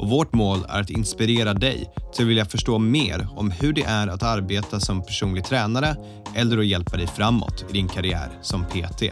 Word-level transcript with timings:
och 0.00 0.08
vårt 0.08 0.32
mål 0.32 0.66
är 0.68 0.80
att 0.80 0.90
inspirera 0.90 1.54
dig 1.54 1.90
till 2.12 2.24
att 2.24 2.28
vilja 2.28 2.44
förstå 2.44 2.78
mer 2.78 3.28
om 3.36 3.50
hur 3.50 3.72
det 3.72 3.82
är 3.82 4.06
att 4.06 4.22
arbeta 4.22 4.80
som 4.80 5.02
personlig 5.02 5.44
tränare 5.44 5.96
eller 6.34 6.58
att 6.58 6.66
hjälpa 6.66 6.96
dig 6.96 7.06
framåt 7.06 7.64
i 7.70 7.72
din 7.72 7.88
karriär 7.88 8.28
som 8.42 8.64
PT. 8.64 9.02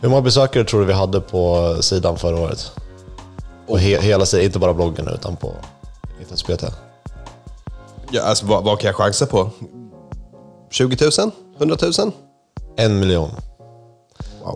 Hur 0.00 0.08
många 0.08 0.22
besökare 0.22 0.64
tror 0.64 0.80
du 0.80 0.86
vi 0.86 0.92
hade 0.92 1.20
på 1.20 1.76
sidan 1.80 2.18
förra 2.18 2.40
året? 2.40 2.72
Och 3.66 3.78
he 3.78 4.00
hela 4.00 4.26
sidan, 4.26 4.44
inte 4.44 4.58
bara 4.58 4.74
bloggen 4.74 5.08
utan 5.08 5.36
på 5.36 5.52
Intensiv 6.20 6.56
PT. 6.56 6.64
Ja, 8.10 8.22
alltså, 8.22 8.46
vad, 8.46 8.64
vad 8.64 8.80
kan 8.80 8.88
jag 8.88 8.96
chansa 8.96 9.26
på? 9.26 9.50
20 10.70 10.96
000? 11.18 11.30
100 11.58 11.76
000? 11.98 12.12
En 12.76 13.00
miljon. 13.00 13.30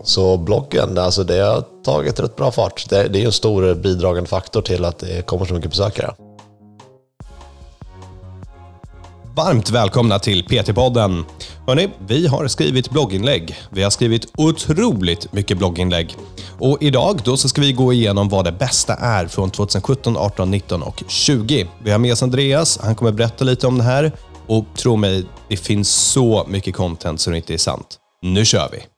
Så 0.03 0.37
bloggen, 0.37 0.97
alltså 0.97 1.23
det 1.23 1.39
har 1.39 1.63
tagit 1.83 2.19
rätt 2.19 2.35
bra 2.35 2.51
fart. 2.51 2.89
Det, 2.89 3.07
det 3.07 3.21
är 3.21 3.25
en 3.25 3.31
stor 3.31 3.75
bidragande 3.75 4.29
faktor 4.29 4.61
till 4.61 4.85
att 4.85 4.99
det 4.99 5.25
kommer 5.25 5.45
så 5.45 5.53
mycket 5.53 5.69
besökare. 5.69 6.13
Varmt 9.35 9.69
välkomna 9.69 10.19
till 10.19 10.43
PT-podden. 10.43 11.23
Hörrni, 11.67 11.89
vi 12.07 12.27
har 12.27 12.47
skrivit 12.47 12.89
blogginlägg. 12.89 13.55
Vi 13.69 13.83
har 13.83 13.89
skrivit 13.89 14.25
otroligt 14.37 15.33
mycket 15.33 15.57
blogginlägg. 15.57 16.15
Och 16.59 16.77
idag 16.81 17.21
då 17.23 17.37
så 17.37 17.49
ska 17.49 17.61
vi 17.61 17.73
gå 17.73 17.93
igenom 17.93 18.29
vad 18.29 18.45
det 18.45 18.51
bästa 18.51 18.93
är 18.93 19.27
från 19.27 19.51
2017, 19.51 20.17
18, 20.17 20.51
19 20.51 20.83
och 20.83 21.03
20. 21.07 21.67
Vi 21.83 21.91
har 21.91 21.99
med 21.99 22.13
oss 22.13 22.23
Andreas. 22.23 22.79
Han 22.81 22.95
kommer 22.95 23.11
berätta 23.11 23.45
lite 23.45 23.67
om 23.67 23.77
det 23.77 23.83
här. 23.83 24.11
Och 24.47 24.65
tro 24.77 24.95
mig, 24.95 25.25
det 25.49 25.57
finns 25.57 25.89
så 25.89 26.45
mycket 26.47 26.75
content 26.75 27.21
som 27.21 27.33
inte 27.33 27.53
är 27.53 27.57
sant. 27.57 27.97
Nu 28.21 28.45
kör 28.45 28.69
vi! 28.71 28.90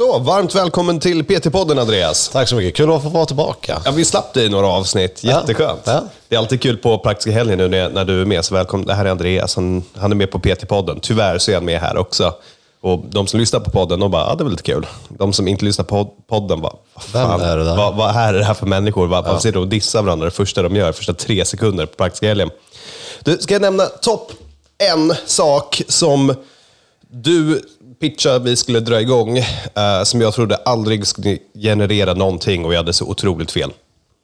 Så, 0.00 0.18
varmt 0.18 0.54
välkommen 0.54 1.00
till 1.00 1.22
PT-podden 1.22 1.80
Andreas. 1.80 2.28
Tack 2.28 2.48
så 2.48 2.56
mycket, 2.56 2.76
kul 2.76 2.92
att 2.92 3.02
få 3.02 3.08
vara 3.08 3.26
tillbaka. 3.26 3.82
Ja, 3.84 3.90
vi 3.90 4.04
slapp 4.04 4.34
dig 4.34 4.46
i 4.46 4.48
några 4.48 4.66
avsnitt. 4.66 5.24
Jätteskönt. 5.24 5.80
Ja. 5.84 6.04
Det 6.28 6.34
är 6.34 6.38
alltid 6.38 6.62
kul 6.62 6.76
på 6.76 6.98
Praktiska 6.98 7.30
helgen 7.30 7.58
nu 7.58 7.68
när, 7.68 7.90
när 7.90 8.04
du 8.04 8.20
är 8.20 8.24
med. 8.24 8.44
Så 8.44 8.54
välkommen. 8.54 8.86
Det 8.86 8.94
här 8.94 9.04
är 9.04 9.10
Andreas. 9.10 9.56
Han, 9.56 9.84
han 9.94 10.10
är 10.12 10.16
med 10.16 10.30
på 10.30 10.38
PT-podden. 10.38 10.98
Tyvärr 11.02 11.38
så 11.38 11.50
är 11.50 11.54
han 11.54 11.64
med 11.64 11.80
här 11.80 11.96
också. 11.96 12.34
Och 12.80 13.04
de 13.08 13.26
som 13.26 13.40
lyssnar 13.40 13.60
på 13.60 13.70
podden, 13.70 14.00
de 14.00 14.10
bara, 14.10 14.28
ja 14.28 14.34
det 14.34 14.44
var 14.44 14.50
lite 14.50 14.62
kul. 14.62 14.86
De 15.08 15.32
som 15.32 15.48
inte 15.48 15.64
lyssnar 15.64 15.84
på 15.84 16.04
podden 16.28 16.60
bara, 16.60 16.74
vad 17.12 17.42
är 17.42 17.56
det 17.56 17.64
där? 17.64 17.76
Vad, 17.76 17.96
vad 17.96 18.16
är 18.16 18.32
det 18.32 18.44
här 18.44 18.54
för 18.54 18.66
människor? 18.66 19.06
Vad, 19.06 19.24
Varför 19.24 19.40
sitter 19.40 19.60
och 19.60 19.68
dissar 19.68 20.02
varandra 20.02 20.24
det 20.24 20.30
första 20.30 20.62
de 20.62 20.76
gör, 20.76 20.92
första 20.92 21.14
tre 21.14 21.44
sekunder 21.44 21.86
på 21.86 21.96
Praktiska 21.96 22.28
helgen? 22.28 22.50
Du, 23.22 23.38
ska 23.38 23.54
jag 23.54 23.62
nämna 23.62 23.86
topp 23.86 24.32
en 24.78 25.14
sak 25.26 25.82
som 25.88 26.34
du 27.12 27.62
pitchade 28.00 28.38
vi 28.38 28.56
skulle 28.56 28.80
dra 28.80 29.00
igång, 29.00 29.38
eh, 29.38 30.02
som 30.04 30.20
jag 30.20 30.34
trodde 30.34 30.56
aldrig 30.56 31.06
skulle 31.06 31.38
generera 31.54 32.14
någonting 32.14 32.64
och 32.64 32.72
vi 32.72 32.76
hade 32.76 32.92
så 32.92 33.04
otroligt 33.06 33.50
fel. 33.50 33.72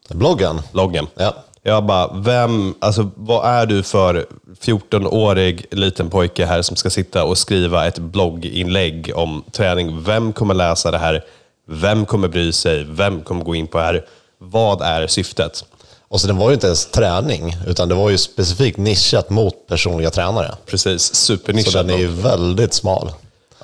Bloggen? 0.08 0.60
Loggen. 0.72 1.06
Ja. 1.14 1.34
Jag 1.62 1.84
bara, 1.86 2.12
vem, 2.14 2.74
alltså 2.78 3.10
vad 3.16 3.46
är 3.46 3.66
du 3.66 3.82
för 3.82 4.26
14-årig 4.60 5.66
liten 5.70 6.10
pojke 6.10 6.46
här 6.46 6.62
som 6.62 6.76
ska 6.76 6.90
sitta 6.90 7.24
och 7.24 7.38
skriva 7.38 7.86
ett 7.86 7.98
blogginlägg 7.98 9.12
om 9.14 9.44
träning? 9.52 10.02
Vem 10.02 10.32
kommer 10.32 10.54
läsa 10.54 10.90
det 10.90 10.98
här? 10.98 11.24
Vem 11.68 12.06
kommer 12.06 12.28
bry 12.28 12.52
sig? 12.52 12.84
Vem 12.88 13.20
kommer 13.20 13.44
gå 13.44 13.54
in 13.54 13.66
på 13.66 13.78
det 13.78 13.84
här? 13.84 14.04
Vad 14.38 14.82
är 14.82 15.06
syftet? 15.06 15.64
Och 16.08 16.20
så 16.20 16.26
den 16.26 16.36
var 16.36 16.48
ju 16.50 16.54
inte 16.54 16.66
ens 16.66 16.86
träning, 16.86 17.56
utan 17.66 17.88
det 17.88 17.94
var 17.94 18.10
ju 18.10 18.18
specifikt 18.18 18.78
nischat 18.78 19.30
mot 19.30 19.66
personliga 19.68 20.10
tränare. 20.10 20.54
Precis, 20.66 21.02
Så 21.02 21.14
supernischat. 21.14 21.72
den 21.72 21.90
är 21.90 21.98
ju 21.98 22.06
väldigt 22.06 22.74
smal. 22.74 23.10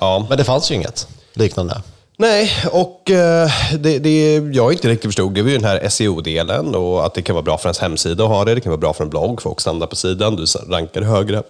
Ja. 0.03 0.27
Men 0.29 0.39
det 0.39 0.45
fanns 0.45 0.71
ju 0.71 0.75
inget 0.75 1.09
liknande. 1.35 1.83
Nej, 2.17 2.51
och 2.73 3.11
eh, 3.11 3.51
det, 3.79 3.99
det 3.99 4.35
jag 4.53 4.73
inte 4.73 4.89
riktigt 4.89 5.09
förstod 5.09 5.35
det 5.35 5.43
var 5.43 5.51
ju 5.51 5.57
den 5.57 5.65
här 5.65 5.89
SEO-delen 5.89 6.75
och 6.75 7.07
att 7.07 7.15
det 7.15 7.23
kan 7.23 7.35
vara 7.35 7.43
bra 7.43 7.59
för 7.59 7.69
ens 7.69 7.79
hemsida 7.79 8.25
att 8.25 8.31
ha 8.31 8.45
det. 8.45 8.55
Det 8.55 8.61
kan 8.61 8.71
vara 8.71 8.81
bra 8.81 8.93
för 8.93 9.05
en 9.05 9.11
blogg, 9.11 9.43
folk 9.43 9.61
stannar 9.61 9.87
på 9.87 9.97
sidan, 9.97 10.37
du 10.37 10.45
rankar 10.69 11.03
högre. 11.03 11.43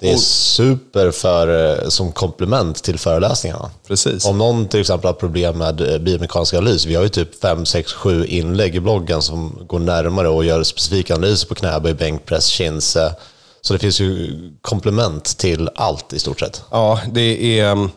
Det 0.00 0.10
är 0.10 0.16
super 0.16 1.10
för, 1.10 1.82
eh, 1.82 1.88
som 1.88 2.12
komplement 2.12 2.82
till 2.82 2.98
föreläsningarna. 2.98 3.70
Precis. 3.86 4.26
Om 4.26 4.38
någon 4.38 4.68
till 4.68 4.80
exempel 4.80 5.06
har 5.06 5.14
problem 5.14 5.58
med 5.58 5.80
eh, 5.80 5.98
biomekanisk 5.98 6.54
analys, 6.54 6.86
vi 6.86 6.94
har 6.94 7.02
ju 7.02 7.08
typ 7.08 7.40
5, 7.40 7.66
6, 7.66 7.92
7 7.92 8.24
inlägg 8.24 8.76
i 8.76 8.80
bloggen 8.80 9.22
som 9.22 9.58
går 9.66 9.78
närmare 9.78 10.28
och 10.28 10.44
gör 10.44 10.62
specifika 10.62 11.14
analyser 11.14 11.48
på 11.48 11.54
knäböj, 11.54 11.94
bänkpress, 11.94 12.46
chins. 12.46 12.96
Så 13.64 13.72
det 13.72 13.78
finns 13.78 14.00
ju 14.00 14.38
komplement 14.60 15.24
till 15.38 15.68
allt 15.74 16.12
i 16.12 16.18
stort 16.18 16.40
sett. 16.40 16.62
Ja, 16.70 17.00
det 17.12 17.60
är... 17.60 17.72
um, 17.72 17.90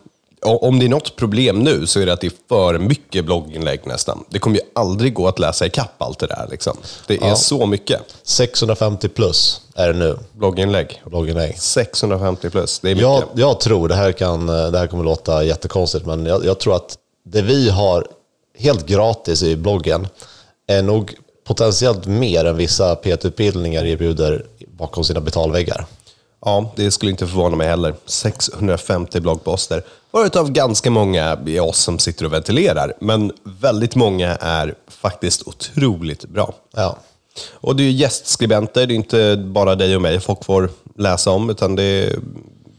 Om 0.45 0.79
det 0.79 0.85
är 0.85 0.89
något 0.89 1.15
problem 1.15 1.59
nu 1.59 1.87
så 1.87 1.99
är 1.99 2.05
det 2.05 2.13
att 2.13 2.21
det 2.21 2.27
är 2.27 2.33
för 2.49 2.77
mycket 2.79 3.25
blogginlägg 3.25 3.79
nästan. 3.87 4.23
Det 4.29 4.39
kommer 4.39 4.57
ju 4.57 4.61
aldrig 4.75 5.13
gå 5.13 5.27
att 5.27 5.39
läsa 5.39 5.65
ikapp 5.65 6.01
allt 6.01 6.19
det 6.19 6.27
där. 6.27 6.47
Liksom. 6.51 6.77
Det 7.07 7.17
är 7.23 7.35
så 7.35 7.65
mycket 7.65 8.01
650 8.23 9.07
plus 9.09 9.61
är 9.75 9.87
det 9.93 9.99
nu, 9.99 10.17
blogginlägg. 10.33 11.01
blogginlägg. 11.05 11.59
650 11.59 12.49
plus, 12.49 12.79
det 12.79 12.89
är 12.89 12.95
mycket. 12.95 13.01
Jag, 13.09 13.23
jag 13.35 13.59
tror, 13.59 13.87
det 13.87 13.95
här, 13.95 14.11
kan, 14.11 14.47
det 14.47 14.77
här 14.77 14.87
kommer 14.87 15.03
låta 15.03 15.43
jättekonstigt, 15.43 16.05
men 16.05 16.25
jag, 16.25 16.45
jag 16.45 16.59
tror 16.59 16.75
att 16.75 16.97
det 17.25 17.41
vi 17.41 17.69
har 17.69 18.07
helt 18.57 18.85
gratis 18.85 19.43
i 19.43 19.55
bloggen 19.55 20.07
är 20.67 20.81
nog 20.83 21.13
potentiellt 21.47 22.05
mer 22.05 22.45
än 22.45 22.57
vissa 22.57 22.95
PT-utbildningar 22.95 23.85
erbjuder 23.85 24.45
bakom 24.77 25.03
sina 25.03 25.21
betalväggar. 25.21 25.85
Ja, 26.41 26.73
det 26.75 26.91
skulle 26.91 27.11
inte 27.11 27.27
förvåna 27.27 27.55
mig 27.55 27.67
heller. 27.67 27.95
650 28.05 29.19
bloggposter. 29.19 29.83
Varav 30.11 30.51
ganska 30.51 30.91
många 30.91 31.23
är 31.47 31.59
oss 31.59 31.77
som 31.77 31.99
sitter 31.99 32.25
och 32.25 32.33
ventilerar. 32.33 32.93
Men 33.01 33.31
väldigt 33.43 33.95
många 33.95 34.35
är 34.35 34.75
faktiskt 34.87 35.47
otroligt 35.47 36.25
bra. 36.25 36.53
Ja. 36.75 36.97
Och 37.53 37.75
det 37.75 37.83
är 37.83 37.91
gästskribenter, 37.91 38.87
det 38.87 38.93
är 38.93 38.95
inte 38.95 39.37
bara 39.37 39.75
dig 39.75 39.95
och 39.95 40.01
mig 40.01 40.19
folk 40.19 40.45
får 40.45 40.69
läsa 40.97 41.31
om, 41.31 41.49
utan 41.49 41.75
det 41.75 41.83
är, 41.83 42.19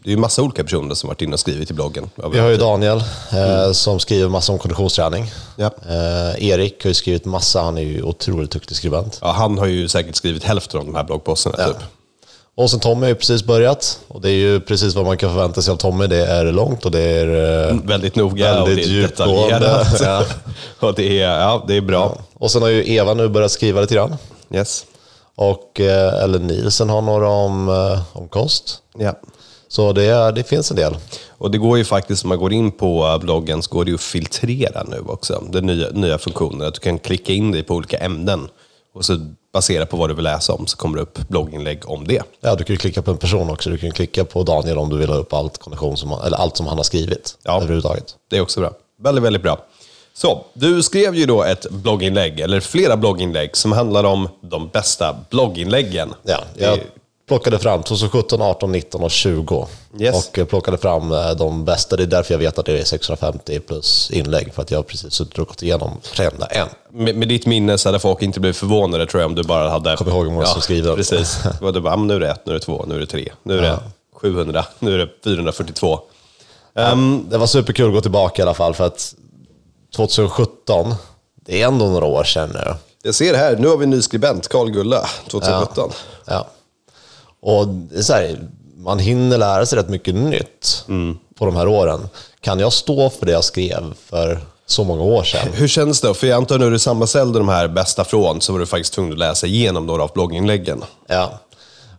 det 0.06 0.11
är 0.11 0.15
ju 0.15 0.21
massa 0.21 0.43
olika 0.43 0.65
personer 0.65 0.94
som 0.94 1.09
varit 1.09 1.22
inne 1.22 1.33
och 1.33 1.41
skrivit 1.41 1.71
i 1.71 1.75
bloggen. 1.75 2.11
Vi 2.33 2.39
har 2.39 2.49
ju 2.49 2.56
Daniel 2.56 3.03
eh, 3.33 3.72
som 3.72 3.99
skriver 4.00 4.28
massa 4.28 4.53
om 4.53 4.59
konditionsträning. 4.59 5.31
Ja. 5.56 5.71
Eh, 5.89 6.49
Erik 6.49 6.84
har 6.84 6.89
ju 6.89 6.94
skrivit 6.94 7.25
massa, 7.25 7.61
han 7.62 7.78
är 7.78 7.83
ju 7.83 8.03
otroligt 8.03 8.50
duktig 8.50 8.77
skribent. 8.77 9.19
Ja, 9.22 9.33
han 9.33 9.59
har 9.59 9.67
ju 9.67 9.89
säkert 9.89 10.17
skrivit 10.17 10.44
hälften 10.44 10.81
av 10.81 10.87
de 10.87 10.94
här 10.94 11.05
bloggposterna. 11.05 11.56
Typ. 11.56 11.77
Och 12.56 12.71
sen 12.71 12.81
Tommy 12.81 13.00
har 13.00 13.09
ju 13.09 13.15
precis 13.15 13.44
börjat. 13.44 13.99
Och 14.09 14.21
det 14.21 14.28
är 14.31 14.34
ju 14.34 14.61
precis 14.61 14.94
vad 14.94 15.05
man 15.05 15.17
kan 15.19 15.31
förvänta 15.31 15.62
sig 15.62 15.72
av 15.72 15.77
Tommy. 15.77 16.06
Det 16.06 16.27
är 16.27 16.44
långt 16.44 16.84
och 16.84 16.91
det 16.91 17.00
är... 17.03 17.69
eh, 17.71 17.77
Väldigt 17.84 18.17
noga 18.17 18.44
Väldigt 18.55 18.62
och 18.62 18.77
det 18.77 18.83
är 18.83 19.00
djupgående. 19.00 19.87
Ja. 20.00 20.25
och 20.81 20.94
det 20.94 21.21
är, 21.23 21.41
ja, 21.41 21.65
det 21.69 21.77
är 21.77 21.81
bra. 21.81 22.19
Och 22.34 22.50
sen 22.50 22.62
har 22.62 22.69
ju 22.69 22.93
Eva 22.94 23.15
nu 23.15 23.28
börjat 23.28 23.50
skriva 23.53 23.81
lite 23.81 23.94
grann. 23.94 24.17
Yes. 24.55 24.84
Och 25.34 25.81
Ellen 26.23 26.47
Nielsen 26.47 26.88
har 26.91 27.03
några 27.03 27.28
om, 27.28 27.69
om 28.12 28.28
kost. 28.28 28.78
Ja. 28.99 29.15
Så 29.69 29.93
det, 29.93 30.32
det 30.32 30.44
finns 30.44 30.71
en 30.71 30.77
del. 30.77 30.97
Och 31.28 31.50
det 31.50 31.59
går 31.59 31.78
ju 31.78 31.84
faktiskt, 31.84 32.25
om 32.25 32.28
man 32.28 32.38
går 32.38 32.53
in 32.53 32.71
på 32.72 33.19
bloggen, 33.21 33.62
så 33.62 33.71
går 33.71 33.84
det 33.84 33.88
ju 33.91 33.94
att 33.94 34.00
filtrera 34.00 34.82
nu 34.82 34.99
också. 35.06 35.44
Den 35.50 35.66
nya, 35.66 35.88
nya 35.91 36.19
funktionen, 36.19 36.69
att 36.69 36.75
du 36.75 36.81
kan 36.81 36.99
klicka 36.99 37.32
in 37.32 37.53
dig 37.53 37.62
på 37.62 37.75
olika 37.75 37.99
ämnen. 37.99 38.49
Och 38.94 39.05
så 39.05 39.19
baserat 39.53 39.91
på 39.91 39.97
vad 39.97 40.10
du 40.10 40.15
vill 40.15 40.25
läsa 40.25 40.53
om 40.53 40.66
så 40.66 40.76
kommer 40.76 40.97
det 40.97 41.03
upp 41.03 41.29
blogginlägg 41.29 41.91
om 41.91 42.06
det. 42.08 42.23
Ja, 42.41 42.55
du 42.55 42.64
kan 42.64 42.75
ju 42.75 42.79
klicka 42.79 43.02
på 43.02 43.11
en 43.11 43.17
person 43.17 43.50
också. 43.50 43.70
Du 43.70 43.79
kan 43.79 43.91
klicka 43.93 44.25
på 44.25 44.43
Daniel 44.43 44.79
om 44.79 44.88
du 44.88 44.96
vill 44.96 45.08
ha 45.08 45.17
upp 45.17 45.32
allt, 45.32 45.58
kondition 45.58 45.96
som, 45.96 46.11
han- 46.11 46.26
eller 46.26 46.37
allt 46.37 46.56
som 46.56 46.67
han 46.67 46.76
har 46.76 46.85
skrivit. 46.85 47.38
Ja. 47.43 47.56
Överhuvudtaget. 47.56 48.14
Det 48.31 48.37
är 48.37 48.41
också 48.41 48.61
bra. 48.61 48.70
Väldigt, 49.02 49.25
väldigt 49.25 49.43
bra. 49.43 49.58
Så, 50.14 50.44
du 50.55 50.82
skrev 50.82 51.14
ju 51.14 51.26
då 51.26 51.43
ett 51.43 51.70
blogginlägg, 51.70 52.41
eller 52.41 52.61
flera 52.61 52.96
blogginlägg, 52.96 53.56
som 53.56 53.73
handlar 53.73 54.05
om 54.05 54.29
de 54.41 54.69
bästa 54.69 55.17
blogginläggen. 55.31 56.14
Ja, 56.23 56.38
jag 56.55 56.79
plockade 57.28 57.58
fram 57.58 57.82
2017, 57.82 58.43
18, 58.43 58.73
19 58.73 59.02
och 59.02 59.11
20. 59.11 59.67
Yes. 59.99 60.28
Och 60.28 60.38
eh, 60.38 60.44
plockade 60.44 60.78
fram 60.78 61.12
eh, 61.12 61.31
de 61.31 61.64
bästa. 61.64 61.96
Det 61.96 62.02
är 62.02 62.06
därför 62.06 62.34
jag 62.34 62.38
vet 62.38 62.58
att 62.58 62.67
det 62.67 62.81
är 62.81 62.84
650 62.84 63.61
plus 63.61 64.11
inlägg. 64.11 64.55
För 64.55 64.62
att 64.62 64.70
jag 64.70 64.78
har 64.78 64.82
precis 64.82 65.12
suttit 65.14 65.38
och 65.38 65.49
gått 65.49 65.62
igenom 65.62 66.00
varenda 66.19 66.46
en. 66.46 66.69
Med, 66.90 67.17
med 67.17 67.28
ditt 67.28 67.46
minne 67.46 67.78
så 67.78 67.88
hade 67.88 67.99
folk 67.99 68.23
inte 68.23 68.40
blivit 68.40 68.56
förvånade 68.56 69.06
tror 69.06 69.20
jag 69.20 69.28
om 69.28 69.34
du 69.34 69.43
bara 69.43 69.69
hade... 69.70 69.96
Kom 69.96 70.08
ihåg 70.08 70.25
hur 70.25 70.32
många 70.32 70.46
som 70.46 70.62
skriver. 70.62 70.96
Precis. 70.96 71.38
Du 71.61 71.81
bara, 71.81 71.93
"Ah, 71.93 71.96
men 71.96 72.06
nu 72.06 72.14
är 72.14 72.20
det 72.20 72.31
ett, 72.31 72.46
nu 72.46 72.52
är 72.52 72.55
det 72.58 72.64
två, 72.64 72.84
nu 72.88 72.94
är 72.94 73.00
det 73.00 73.06
tre, 73.06 73.32
nu 73.43 73.58
är 73.58 73.62
det 73.62 73.79
700, 74.14 74.64
nu 74.79 74.94
är 74.94 74.99
det 74.99 75.08
442. 75.25 76.00
Ehm, 76.75 77.26
Det 77.31 77.38
var 77.38 77.46
superkul 77.46 77.87
att 77.88 77.94
gå 77.94 78.00
tillbaka 78.00 78.43
i 78.43 78.44
alla 78.44 78.55
fall. 78.55 78.75
För 78.75 78.87
att 78.87 79.14
2017, 79.96 80.94
det 81.46 81.62
är 81.62 81.67
ändå 81.69 81.87
några 81.87 82.06
år 82.06 82.25
sedan 82.25 82.50
nu. 82.55 82.75
Jag 83.02 83.14
ser 83.14 83.32
det 83.32 83.38
här, 83.38 83.56
nu 83.56 83.69
har 83.69 83.76
vi 83.76 83.84
en 83.84 83.90
ny 83.90 84.02
skribent, 84.02 84.49
Carl 84.49 84.70
Gulla, 84.70 85.06
2017. 85.31 85.90
Ja. 86.25 86.46
Och 87.46 87.69
det 87.69 87.98
är 87.98 88.02
så 88.02 88.12
här, 88.12 88.38
man 88.76 88.98
hinner 88.98 89.38
lära 89.38 89.66
sig 89.66 89.78
rätt 89.78 89.88
mycket 89.88 90.14
nytt 90.14 90.84
på 91.38 91.46
de 91.46 91.56
här 91.56 91.69
åren. 91.69 92.08
Kan 92.40 92.58
jag 92.58 92.72
stå 92.72 93.10
för 93.10 93.26
det 93.26 93.32
jag 93.32 93.44
skrev 93.44 93.94
för 94.10 94.40
så 94.66 94.84
många 94.84 95.02
år 95.02 95.22
sedan? 95.22 95.48
Hur 95.52 95.69
känns 95.69 96.00
det? 96.00 96.14
För 96.14 96.26
jag 96.26 96.37
antar 96.37 96.58
när 96.58 96.70
du 96.70 96.78
sammanställde 96.78 97.38
de 97.38 97.48
här 97.48 97.69
bästa 97.69 98.04
från 98.04 98.40
så 98.40 98.52
var 98.52 98.60
du 98.60 98.66
faktiskt 98.66 98.93
tvungen 98.93 99.12
att 99.12 99.19
läsa 99.19 99.46
igenom 99.46 99.87
några 99.87 100.02
av 100.02 100.10
blogginläggen. 100.14 100.84
Ja. 101.06 101.40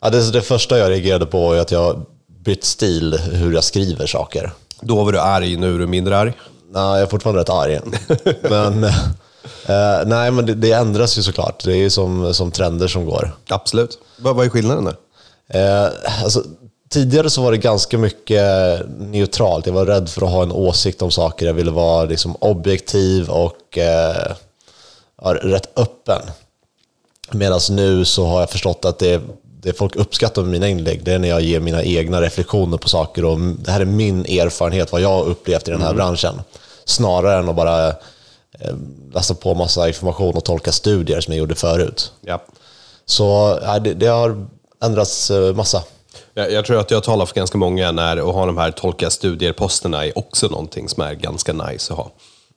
ja 0.02 0.10
det, 0.10 0.32
det 0.32 0.42
första 0.42 0.78
jag 0.78 0.90
reagerade 0.90 1.26
på 1.26 1.54
är 1.54 1.60
att 1.60 1.72
jag 1.72 2.06
bytt 2.44 2.64
stil 2.64 3.20
hur 3.32 3.54
jag 3.54 3.64
skriver 3.64 4.08
saker. 4.08 4.52
Då 4.82 5.04
var 5.04 5.12
du 5.12 5.20
arg, 5.20 5.58
nu 5.58 5.76
är 5.76 5.80
du 5.80 5.88
mindre 5.88 6.18
arg. 6.18 6.34
Nej, 6.72 6.84
jag 6.84 7.02
är 7.02 7.06
fortfarande 7.06 7.42
rätt 7.42 7.50
arg. 7.50 7.80
men, 8.42 8.84
eh, 8.84 10.06
nej, 10.06 10.32
men 10.32 10.46
det, 10.46 10.54
det 10.54 10.72
ändras 10.72 11.18
ju 11.18 11.24
såklart. 11.24 11.64
Det 11.64 11.72
är 11.72 11.78
ju 11.78 11.90
som, 11.90 12.34
som 12.34 12.52
trender 12.52 12.88
som 12.88 13.06
går. 13.06 13.36
Absolut. 13.50 13.98
Vad, 14.18 14.36
vad 14.36 14.46
är 14.46 14.50
skillnaden 14.50 14.86
där? 14.86 14.96
Eh, 15.50 15.88
alltså, 16.24 16.44
tidigare 16.90 17.30
så 17.30 17.42
var 17.42 17.52
det 17.52 17.58
ganska 17.58 17.98
mycket 17.98 18.44
neutralt. 18.98 19.66
Jag 19.66 19.74
var 19.74 19.86
rädd 19.86 20.10
för 20.10 20.26
att 20.26 20.32
ha 20.32 20.44
en 20.44 20.52
åsikt 20.52 21.02
om 21.02 21.12
saker. 21.12 21.46
Jag 21.46 21.54
ville 21.54 21.72
vara 21.72 22.06
liksom 22.06 22.36
objektiv 22.40 23.30
och 23.30 23.78
eh, 23.78 24.34
rätt 25.22 25.80
öppen. 25.80 26.22
Medan 27.32 27.60
nu 27.70 28.06
så 28.06 28.26
har 28.26 28.40
jag 28.40 28.50
förstått 28.50 28.86
att 28.86 29.00
det, 29.00 29.22
det 29.62 29.74
folk 29.74 29.96
uppskattar 29.96 30.42
med 30.42 30.52
mina 30.52 30.68
inlägg, 30.68 31.04
det 31.04 31.14
är 31.14 31.20
när 31.20 31.28
jag 31.28 31.42
ger 31.42 31.60
mina 31.60 31.84
egna 31.84 32.22
reflektioner 32.22 32.78
på 32.78 32.90
saker. 32.90 33.26
Och 33.26 33.40
det 33.40 33.72
här 33.72 33.82
är 33.82 33.86
min 33.86 34.26
erfarenhet, 34.26 34.92
vad 34.92 35.02
jag 35.02 35.10
har 35.10 35.24
upplevt 35.24 35.68
i 35.68 35.72
den 35.72 35.82
här 35.82 35.94
branschen. 35.94 36.42
Snarare 36.86 37.40
än 37.40 37.50
att 37.50 37.56
bara 37.56 37.88
eh, 37.88 38.76
läsa 39.14 39.34
på 39.34 39.54
massa 39.54 39.88
information 39.88 40.36
och 40.36 40.46
tolka 40.46 40.72
studier 40.72 41.22
som 41.22 41.34
jag 41.34 41.40
gjorde 41.40 41.56
förut. 41.56 42.12
Ja. 42.22 42.44
Så 43.06 43.60
det, 43.84 43.94
det 43.94 44.08
har 44.08 44.48
ändrats 44.84 45.32
eh, 45.32 45.56
massa. 45.56 45.84
Jag, 46.34 46.52
jag 46.52 46.66
tror 46.66 46.80
att 46.80 46.92
jag 46.92 47.04
talar 47.04 47.26
för 47.26 47.36
ganska 47.36 47.58
många 47.58 47.92
när 47.92 48.18
att 48.18 48.36
ha 48.36 48.46
de 48.46 48.58
här 48.58 48.72
tolka 48.72 49.10
studier-posterna 49.10 50.06
är 50.06 50.18
också 50.18 50.48
någonting 50.48 50.90
som 50.90 51.04
är 51.04 51.14
ganska 51.14 51.54
nice 51.54 51.94
att 51.94 52.00
ha. 52.00 52.12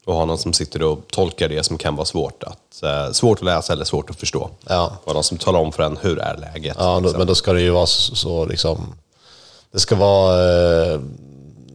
Och 0.05 0.15
ha 0.15 0.25
någon 0.25 0.39
som 0.39 0.53
sitter 0.53 0.83
och 0.83 0.99
tolkar 1.11 1.49
det 1.49 1.63
som 1.63 1.79
kan 1.79 1.97
vara 1.97 2.05
svårt 2.05 2.43
att, 2.43 2.83
eh, 2.83 3.13
svårt 3.13 3.39
att 3.39 3.45
läsa 3.45 3.73
eller 3.73 3.85
svårt 3.85 4.11
att 4.11 4.21
förstå. 4.21 4.51
Ja. 4.69 4.93
Och 5.05 5.15
någon 5.15 5.25
som 5.25 5.39
talar 5.39 5.61
om 5.61 5.73
för 5.73 5.83
en 5.83 5.97
hur 5.97 6.19
är 6.19 6.37
läget. 6.37 6.77
Ja, 6.79 7.01
liksom. 7.01 7.19
men 7.19 7.27
då 7.27 7.35
ska 7.35 7.53
det 7.53 7.61
ju 7.61 7.71
vara 7.71 7.87
så, 7.87 8.15
så 8.15 8.45
liksom... 8.45 8.95
Det 9.73 9.79
ska 9.79 9.97
vara 9.97 10.53
eh, 10.93 11.01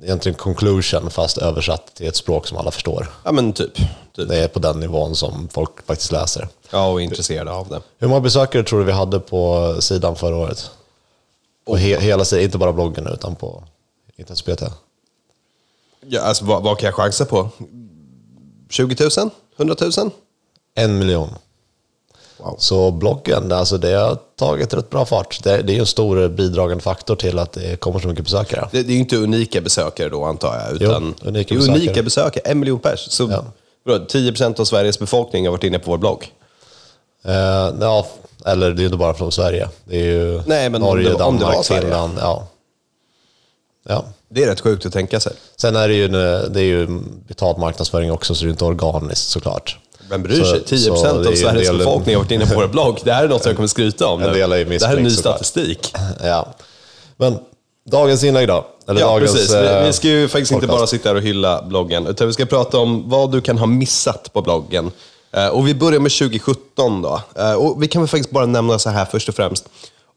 egentligen 0.05 0.37
conclusion 0.37 1.09
fast 1.09 1.37
översatt 1.37 1.95
till 1.95 2.07
ett 2.07 2.15
språk 2.15 2.47
som 2.47 2.57
alla 2.57 2.71
förstår. 2.71 3.07
ja 3.23 3.31
men 3.31 3.53
typ. 3.53 3.73
typ. 4.15 4.29
Det 4.29 4.37
är 4.37 4.47
på 4.47 4.59
den 4.59 4.79
nivån 4.79 5.15
som 5.15 5.49
folk 5.51 5.85
faktiskt 5.85 6.11
läser. 6.11 6.47
Ja, 6.69 6.87
och 6.91 7.01
är 7.01 7.03
intresserade 7.03 7.51
av 7.51 7.67
det. 7.69 7.81
Hur 7.97 8.07
många 8.07 8.21
besökare 8.21 8.63
tror 8.63 8.79
du 8.79 8.85
vi 8.85 8.91
hade 8.91 9.19
på 9.19 9.75
sidan 9.79 10.15
förra 10.15 10.35
året? 10.35 10.71
På 11.65 11.75
he, 11.75 11.99
hela 11.99 12.25
sidan, 12.25 12.43
inte 12.43 12.57
bara 12.57 12.73
bloggen 12.73 13.07
utan 13.07 13.35
på 13.35 13.63
Intensity 14.15 14.55
PT. 14.55 14.63
Ja, 16.07 16.21
alltså, 16.21 16.45
vad, 16.45 16.63
vad 16.63 16.77
kan 16.79 16.85
jag 16.87 16.95
chansa 16.95 17.25
på? 17.25 17.49
20 18.69 19.09
000? 19.17 19.29
100 19.57 19.75
000? 19.97 20.11
En 20.75 20.99
miljon. 20.99 21.29
Wow. 22.37 22.55
Så 22.59 22.91
bloggen, 22.91 23.51
alltså 23.51 23.77
det 23.77 23.91
har 23.93 24.17
tagit 24.39 24.73
rätt 24.73 24.89
bra 24.89 25.05
fart. 25.05 25.43
Det, 25.43 25.61
det 25.61 25.71
är 25.71 25.73
ju 25.73 25.79
en 25.79 25.85
stor 25.85 26.27
bidragande 26.27 26.83
faktor 26.83 27.15
till 27.15 27.39
att 27.39 27.51
det 27.51 27.79
kommer 27.79 27.99
så 27.99 28.07
mycket 28.07 28.23
besökare. 28.23 28.69
Det, 28.71 28.83
det 28.83 28.89
är 28.91 28.93
ju 28.93 28.99
inte 28.99 29.17
unika 29.17 29.61
besökare 29.61 30.09
då 30.09 30.23
antar 30.25 30.55
jag. 30.67 30.81
Utan 30.81 31.15
Jo, 31.21 31.27
unika 31.29 31.55
besökare. 31.55 31.77
unika 31.79 32.03
besökare. 32.03 32.41
En 32.45 32.59
miljon 32.59 32.79
pers. 32.79 32.99
Så 33.11 33.27
Ja. 33.31 33.45
vadå, 33.83 34.05
10% 34.05 34.59
av 34.59 34.65
Sveriges 34.65 34.99
befolkning 34.99 35.45
har 35.45 35.51
varit 35.51 35.63
inne 35.63 35.79
på 35.79 35.91
vår 35.91 35.97
blogg. 35.97 36.31
Eh, 37.25 37.33
ja, 37.81 38.07
eller 38.45 38.71
det 38.71 38.81
är 38.83 38.85
inte 38.85 38.97
bara 38.97 39.13
från 39.13 39.31
Sverige. 39.31 39.69
Det 39.85 39.95
är 39.99 40.05
ju 40.05 40.41
Nej, 40.45 40.69
men 40.69 40.81
Norge, 40.81 41.09
det- 41.09 41.17
Danmark. 41.17 41.65
Finland. 41.65 42.13
Ja. 42.21 42.47
Ja. 43.87 44.05
Det 44.29 44.43
är 44.43 44.47
rätt 44.47 44.61
sjukt 44.61 44.85
att 44.85 44.93
tänka 44.93 45.19
sig. 45.19 45.33
Sen 45.55 45.75
är 45.75 45.87
det 45.87 45.93
ju, 45.93 46.07
det 46.07 46.59
är 46.59 46.63
ju 46.63 46.87
betald 47.27 47.57
marknadsföring 47.57 48.11
också, 48.11 48.35
så 48.35 48.43
det 48.43 48.49
är 48.49 48.51
inte 48.51 48.65
organiskt 48.65 49.29
såklart. 49.29 49.79
Vem 50.09 50.23
bryr 50.23 50.43
sig? 50.43 50.63
10% 50.65 50.95
så 50.95 51.03
det 51.03 51.27
är 51.27 51.31
av 51.31 51.35
Sveriges 51.35 51.67
del- 51.67 51.77
befolkning 51.77 52.15
har 52.15 52.23
varit 52.23 52.31
inne 52.31 52.45
på 52.45 52.55
vår 52.55 52.67
blogg. 52.67 52.99
Det 53.03 53.13
här 53.13 53.23
är 53.23 53.27
något 53.27 53.45
jag 53.45 53.55
kommer 53.55 53.67
skryta 53.67 54.07
om 54.07 54.19
Det 54.19 54.27
här 54.27 54.97
är 54.97 55.01
ny 55.01 55.09
statistik. 55.09 55.93
Ja. 56.23 56.47
Men 57.17 57.39
dagens 57.89 58.23
inlägg 58.23 58.47
då? 58.47 58.65
Eller 58.87 59.01
Ja, 59.01 59.07
dagens, 59.07 59.31
precis. 59.33 59.53
eh, 59.53 59.79
Vi, 59.81 59.87
vi 59.87 59.93
ska 59.93 60.07
ju 60.07 60.27
faktiskt 60.27 60.51
inte 60.51 60.67
podcast. 60.67 60.79
bara 60.79 60.87
sitta 60.87 61.09
här 61.09 61.15
och 61.15 61.21
hylla 61.21 61.61
bloggen, 61.61 62.07
utan 62.07 62.27
vi 62.27 62.33
ska 62.33 62.45
prata 62.45 62.77
om 62.79 63.09
vad 63.09 63.31
du 63.31 63.41
kan 63.41 63.57
ha 63.57 63.65
missat 63.65 64.33
på 64.33 64.41
bloggen. 64.41 64.91
Eh, 65.31 65.47
Och 65.47 65.67
vi 65.67 65.75
börjar 65.75 65.99
med 65.99 66.11
2017 66.11 67.01
då. 67.01 67.21
Eh, 67.35 67.53
Och 67.53 67.83
vi 67.83 67.87
kan 67.87 68.01
väl 68.01 68.09
faktiskt 68.09 68.31
bara 68.31 68.45
nämna 68.45 68.79
så 68.79 68.89
här 68.89 69.05
först 69.05 69.29
och 69.29 69.35
främst. 69.35 69.65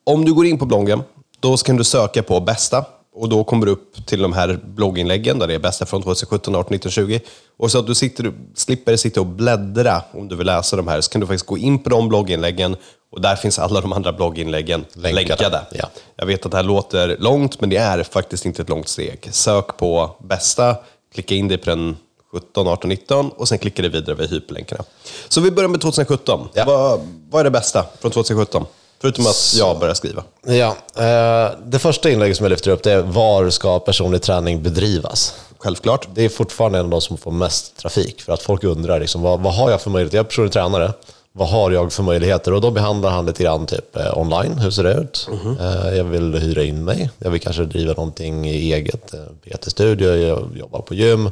Om 0.04 0.24
du 0.24 0.34
går 0.34 0.46
in 0.46 0.58
på 0.58 0.66
bloggen, 0.66 1.02
då 1.40 1.56
kan 1.56 1.76
du 1.76 1.84
söka 1.84 2.22
på 2.22 2.40
bästa. 2.40 2.84
Och 3.18 3.28
då 3.28 3.44
kommer 3.44 3.66
du 3.66 3.72
upp 3.72 4.06
till 4.06 4.22
de 4.22 4.32
här 4.32 4.60
blogginläggen 4.64 5.38
där 5.38 5.46
det 5.46 5.54
är 5.54 5.58
bästa 5.58 5.86
från 5.86 6.02
2017, 6.02 6.54
18, 6.54 6.72
19, 6.72 6.90
20. 6.90 7.20
Och 7.56 7.70
så 7.70 7.78
att 7.78 7.86
du 7.86 7.94
sitter, 7.94 8.32
slipper 8.54 8.96
sitta 8.96 9.20
och 9.20 9.26
bläddra 9.26 10.02
om 10.12 10.28
du 10.28 10.36
vill 10.36 10.46
läsa 10.46 10.76
de 10.76 10.88
här, 10.88 11.00
så 11.00 11.10
kan 11.10 11.20
du 11.20 11.26
faktiskt 11.26 11.46
gå 11.46 11.58
in 11.58 11.78
på 11.78 11.90
de 11.90 12.08
blogginläggen 12.08 12.76
och 13.12 13.20
där 13.20 13.36
finns 13.36 13.58
alla 13.58 13.80
de 13.80 13.92
andra 13.92 14.12
blogginläggen 14.12 14.84
Länkade. 14.92 15.14
länkade. 15.14 15.66
Ja. 15.72 15.90
Jag 16.16 16.26
vet 16.26 16.44
att 16.46 16.50
det 16.50 16.56
här 16.56 16.64
låter 16.64 17.16
långt, 17.18 17.60
men 17.60 17.70
det 17.70 17.76
är 17.76 18.02
faktiskt 18.02 18.44
inte 18.44 18.62
ett 18.62 18.68
långt 18.68 18.88
steg. 18.88 19.28
Sök 19.30 19.76
på 19.76 20.16
bästa, 20.20 20.76
klicka 21.14 21.34
in 21.34 21.48
dig 21.48 21.58
på 21.58 21.70
den 21.70 21.96
17, 22.32 22.68
18, 22.68 22.88
19 22.88 23.30
och 23.30 23.48
sen 23.48 23.58
klicka 23.58 23.82
dig 23.82 23.90
vidare 23.90 24.16
vid 24.16 24.30
hyperlänkarna. 24.30 24.84
Så 25.28 25.40
vi 25.40 25.50
börjar 25.50 25.68
med 25.68 25.80
2017. 25.80 26.48
Ja. 26.54 26.64
Vad, 26.66 27.00
vad 27.30 27.40
är 27.40 27.44
det 27.44 27.50
bästa 27.50 27.86
från 28.00 28.10
2017? 28.10 28.66
Förutom 29.00 29.26
att 29.26 29.54
jag 29.58 29.78
börjar 29.78 29.94
skriva. 29.94 30.24
Ja, 30.46 30.76
eh, 30.96 31.50
det 31.64 31.78
första 31.78 32.10
inlägget 32.10 32.36
som 32.36 32.44
jag 32.44 32.50
lyfter 32.50 32.70
upp 32.70 32.82
det 32.82 32.92
är 32.92 33.02
var 33.02 33.50
ska 33.50 33.78
personlig 33.78 34.22
träning 34.22 34.62
bedrivas? 34.62 35.34
Självklart. 35.58 36.08
Det 36.14 36.24
är 36.24 36.28
fortfarande 36.28 36.78
en 36.78 36.84
av 36.84 36.90
de 36.90 37.00
som 37.00 37.16
får 37.18 37.30
mest 37.30 37.76
trafik. 37.76 38.22
För 38.22 38.32
att 38.32 38.42
folk 38.42 38.64
undrar, 38.64 39.00
liksom, 39.00 39.22
vad, 39.22 39.40
vad 39.40 39.54
har 39.54 39.70
jag 39.70 39.80
för 39.80 39.90
möjligheter? 39.90 40.16
Jag 40.18 40.24
är 40.24 40.28
personlig 40.28 40.52
tränare. 40.52 40.92
Vad 41.32 41.48
har 41.48 41.70
jag 41.70 41.92
för 41.92 42.02
möjligheter? 42.02 42.52
Och 42.52 42.60
då 42.60 42.70
behandlar 42.70 43.10
han 43.10 43.26
lite 43.26 43.42
grann 43.42 43.66
typ 43.66 43.96
eh, 43.96 44.18
online. 44.18 44.58
Hur 44.58 44.70
ser 44.70 44.82
det 44.82 44.94
ut? 44.94 45.28
Eh, 45.60 45.96
jag 45.96 46.04
vill 46.04 46.34
hyra 46.34 46.64
in 46.64 46.84
mig. 46.84 47.10
Jag 47.18 47.30
vill 47.30 47.40
kanske 47.40 47.64
driva 47.64 47.92
någonting 47.92 48.48
i 48.48 48.72
eget. 48.72 49.14
PT-studio, 49.44 50.16
jag 50.16 50.56
jobbar 50.56 50.80
på 50.80 50.94
gym. 50.94 51.30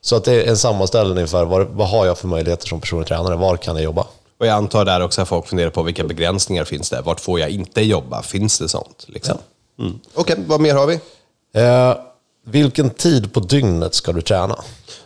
Så 0.00 0.16
att 0.16 0.24
det 0.24 0.32
är 0.32 0.48
en 0.48 0.56
sammanställning 0.56 1.28
för 1.28 1.44
vad, 1.44 1.66
vad 1.66 1.88
har 1.88 2.06
jag 2.06 2.18
för 2.18 2.28
möjligheter 2.28 2.68
som 2.68 2.80
personlig 2.80 3.08
tränare? 3.08 3.36
Var 3.36 3.56
kan 3.56 3.76
jag 3.76 3.84
jobba? 3.84 4.06
Och 4.40 4.46
jag 4.46 4.54
antar 4.54 4.84
där 4.84 5.00
också 5.00 5.22
att 5.22 5.28
folk 5.28 5.46
funderar 5.46 5.70
på 5.70 5.82
vilka 5.82 6.04
begränsningar 6.04 6.64
finns 6.64 6.90
det? 6.90 7.00
Vart 7.00 7.20
får 7.20 7.40
jag 7.40 7.50
inte 7.50 7.80
jobba? 7.82 8.22
Finns 8.22 8.58
det 8.58 8.68
sånt? 8.68 9.04
Liksom? 9.08 9.38
Mm. 9.78 9.98
Okej, 10.14 10.36
vad 10.46 10.60
mer 10.60 10.74
har 10.74 10.86
vi? 10.86 10.94
Eh, 11.54 11.94
vilken 12.46 12.90
tid 12.90 13.32
på 13.32 13.40
dygnet 13.40 13.94
ska 13.94 14.12
du 14.12 14.22
träna? 14.22 14.56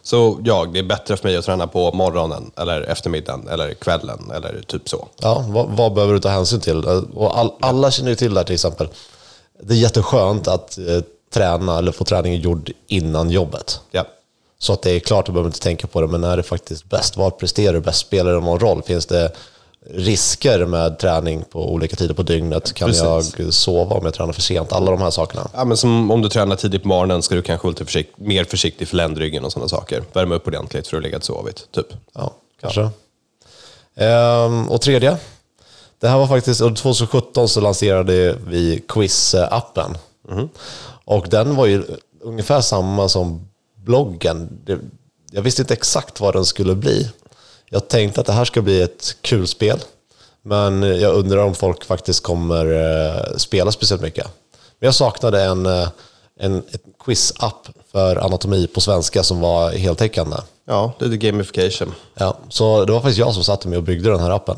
Så 0.03 0.41
jag, 0.45 0.73
det 0.73 0.79
är 0.79 0.83
bättre 0.83 1.17
för 1.17 1.29
mig 1.29 1.37
att 1.37 1.45
träna 1.45 1.67
på 1.67 1.93
morgonen, 1.93 2.51
eller 2.57 2.81
eftermiddagen, 2.83 3.49
eller 3.49 3.75
kvällen, 3.75 4.31
eller 4.35 4.63
typ 4.67 4.89
så. 4.89 5.09
Ja, 5.21 5.45
vad, 5.49 5.69
vad 5.69 5.95
behöver 5.95 6.15
du 6.15 6.21
ta 6.21 6.29
hänsyn 6.29 6.61
till? 6.61 6.85
Eh, 6.89 6.99
Och 7.15 7.39
all, 7.39 7.53
alla 7.61 7.91
känner 7.91 8.11
ju 8.11 8.17
till 8.17 8.35
det 8.35 8.41
här 8.41 8.45
till 8.45 8.55
exempel. 8.55 8.89
Det 9.63 9.75
är 9.75 9.79
jätteskönt 9.79 10.49
att 10.49 10.79
eh, 10.79 10.85
träna 11.35 11.79
eller 11.79 11.93
få 11.93 12.05
träningen 12.05 12.41
gjord 12.41 12.71
innan 12.87 13.31
jobbet. 13.31 13.81
Ja. 13.91 14.05
Så 14.65 14.73
att 14.73 14.83
det 14.83 14.91
är 14.91 15.01
klart, 15.01 15.27
du 15.27 15.33
behöver 15.33 15.49
inte 15.49 15.61
tänka 15.61 15.87
på 15.87 16.01
det, 16.01 16.07
men 16.07 16.25
är 16.25 16.37
det 16.37 16.43
faktiskt 16.43 16.85
bäst? 16.85 17.17
Var 17.17 17.31
presterar 17.31 17.73
du 17.73 17.81
bäst? 17.81 17.99
Spelar 17.99 18.33
det 18.33 18.41
någon 18.41 18.59
roll? 18.59 18.83
Finns 18.83 19.07
det 19.07 19.33
risker 19.91 20.67
med 20.67 20.99
träning 20.99 21.45
på 21.51 21.73
olika 21.73 21.97
tider 21.97 22.15
på 22.15 22.23
dygnet? 22.23 22.73
Kan 22.75 22.89
Precis. 22.89 23.39
jag 23.39 23.55
sova 23.55 23.97
om 23.97 24.05
jag 24.05 24.15
tränar 24.15 24.33
för 24.33 24.43
sent? 24.43 24.73
Alla 24.73 24.91
de 24.91 25.01
här 25.01 25.11
sakerna. 25.11 25.51
Ja, 25.55 25.65
men 25.65 25.77
som 25.77 26.11
om 26.11 26.23
du 26.23 26.29
tränar 26.29 26.57
tidigt 26.57 26.83
på 26.83 26.89
morgonen 26.89 27.23
ska 27.23 27.35
du 27.35 27.43
kanske 27.43 27.65
vara 27.65 27.71
lite 27.71 27.85
försikt, 27.85 28.19
mer 28.19 28.45
försiktig 28.45 28.89
för 28.89 28.97
ländryggen 28.97 29.45
och 29.45 29.53
sådana 29.53 29.69
saker. 29.69 30.03
Värma 30.13 30.35
upp 30.35 30.47
ordentligt 30.47 30.87
för 30.87 30.97
att 30.97 31.03
ligga 31.03 31.21
sovit, 31.21 31.69
typ. 31.73 31.87
Ja, 32.15 32.33
kanske. 32.61 32.91
Ehm, 33.97 34.69
och 34.69 34.81
tredje. 34.81 35.17
Det 36.01 36.09
här 36.09 36.19
var 36.19 36.27
faktiskt, 36.27 36.61
under 36.61 36.81
2017 36.83 37.49
så 37.49 37.61
lanserade 37.61 38.39
vi 38.47 38.83
Quiz-appen. 38.89 39.97
Och 41.05 41.27
den 41.31 41.57
var 41.57 41.67
ju 41.67 41.85
ungefär 42.21 42.61
samma 42.61 43.09
som 43.09 43.49
bloggen. 43.85 44.61
Det, 44.65 44.79
jag 45.31 45.43
visste 45.43 45.63
inte 45.63 45.75
exakt 45.75 46.21
vad 46.21 46.35
den 46.35 46.45
skulle 46.45 46.75
bli. 46.75 47.11
Jag 47.71 47.89
tänkte 47.89 48.21
att 48.21 48.27
det 48.27 48.33
här 48.33 48.45
ska 48.45 48.63
bli 48.63 48.83
ett 48.83 49.17
kul 49.21 49.47
spel. 49.47 49.79
Men 50.43 50.83
jag 50.83 51.15
undrar 51.15 51.45
om 51.45 51.55
folk 51.55 51.85
faktiskt 51.85 52.23
kommer 52.23 52.67
eh, 52.67 53.37
spela 53.37 53.73
speciellt 53.73 54.03
mycket. 54.03 54.27
Men 54.79 54.87
jag 54.87 54.95
saknade 54.95 55.43
en, 55.43 55.67
eh, 55.67 55.89
en 56.41 56.63
quiz-app 57.05 57.69
för 57.93 58.17
anatomi 58.17 58.67
på 58.67 58.81
svenska 58.81 59.23
som 59.23 59.41
var 59.41 59.71
heltäckande. 59.71 60.37
Ja, 60.67 60.93
lite 60.99 61.17
gamification. 61.17 61.95
Ja, 62.15 62.39
så 62.49 62.85
det 62.85 62.93
var 62.93 63.01
faktiskt 63.01 63.19
jag 63.19 63.35
som 63.35 63.45
satte 63.45 63.69
mig 63.69 63.79
och 63.79 63.85
byggde 63.85 64.11
den 64.11 64.21
här 64.21 64.31
appen. 64.31 64.57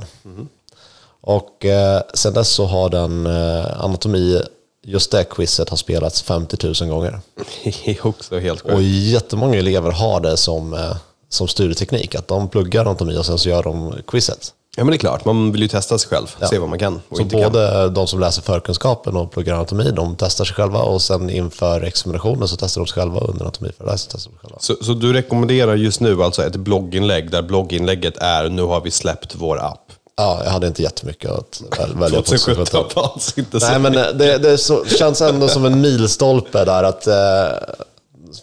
Och 1.20 1.64
eh, 1.64 2.02
sen 2.14 2.32
dess 2.32 2.48
så 2.48 2.64
har 2.64 2.90
den 2.90 3.26
eh, 3.26 3.84
anatomi, 3.84 4.42
just 4.86 5.10
det 5.10 5.24
quizet 5.24 5.68
har 5.70 5.76
spelats 5.76 6.22
50 6.22 6.66
000 6.80 6.90
gånger. 6.90 7.20
Det 7.64 7.88
är 7.90 8.06
också 8.06 8.38
helt 8.38 8.60
Och 8.62 8.70
sjukt. 8.70 8.82
jättemånga 8.84 9.58
elever 9.58 9.90
har 9.90 10.20
det 10.20 10.36
som, 10.36 10.74
eh, 10.74 10.96
som 11.28 11.48
studieteknik, 11.48 12.14
att 12.14 12.28
de 12.28 12.48
pluggar 12.48 12.80
anatomi 12.80 13.16
och 13.18 13.26
sen 13.26 13.38
så 13.38 13.48
gör 13.48 13.62
de 13.62 13.94
quizet. 14.06 14.52
Ja, 14.78 14.84
men 14.84 14.90
det 14.90 14.96
är 14.96 14.98
klart. 14.98 15.24
Man 15.24 15.52
vill 15.52 15.62
ju 15.62 15.68
testa 15.68 15.98
sig 15.98 16.08
själv. 16.10 16.26
Se 16.50 16.58
vad 16.58 16.68
man 16.68 16.78
kan 16.78 17.00
och 17.08 17.16
Så 17.16 17.22
inte 17.22 17.36
kan. 17.36 17.52
både 17.52 17.88
de 17.88 18.06
som 18.06 18.20
läser 18.20 18.42
förkunskapen 18.42 19.16
och 19.16 19.30
pluggar 19.32 19.54
anatomi, 19.54 19.90
de 19.90 20.16
testar 20.18 20.44
sig 20.44 20.54
själva 20.54 20.78
och 20.82 21.02
sen 21.02 21.30
inför 21.30 21.80
examinationen 21.80 22.48
så 22.48 22.56
testar 22.56 22.80
de 22.80 22.86
sig 22.86 22.94
själva 22.94 23.20
under 23.20 23.42
anatomiföreläsningen. 23.44 24.12
testar 24.14 24.30
de 24.30 24.36
sig 24.38 24.40
själva. 24.42 24.58
Så, 24.60 24.74
så 24.84 24.92
du 24.94 25.12
rekommenderar 25.12 25.74
just 25.76 26.00
nu 26.00 26.22
alltså 26.22 26.42
ett 26.42 26.56
blogginlägg 26.56 27.30
där 27.30 27.42
blogginlägget 27.42 28.16
är 28.16 28.48
nu 28.48 28.62
har 28.62 28.80
vi 28.80 28.90
släppt 28.90 29.34
vår 29.34 29.58
app. 29.64 29.85
Ja, 30.16 30.40
jag 30.44 30.50
hade 30.50 30.66
inte 30.66 30.82
jättemycket 30.82 31.30
att 31.30 31.62
väl- 31.78 31.96
välja 31.96 32.18
på. 32.18 32.24
2017 32.26 32.84
var 32.94 33.02
alltså 33.02 33.40
inte 33.40 33.60
så. 33.60 33.66
Nej, 33.66 33.78
men 33.78 33.92
det, 33.92 34.38
det 34.38 34.58
så, 34.58 34.84
känns 34.84 35.20
ändå 35.20 35.48
som 35.48 35.64
en 35.64 35.80
milstolpe 35.80 36.64
där. 36.64 36.84
Att, 36.84 37.06
eh, 37.06 37.14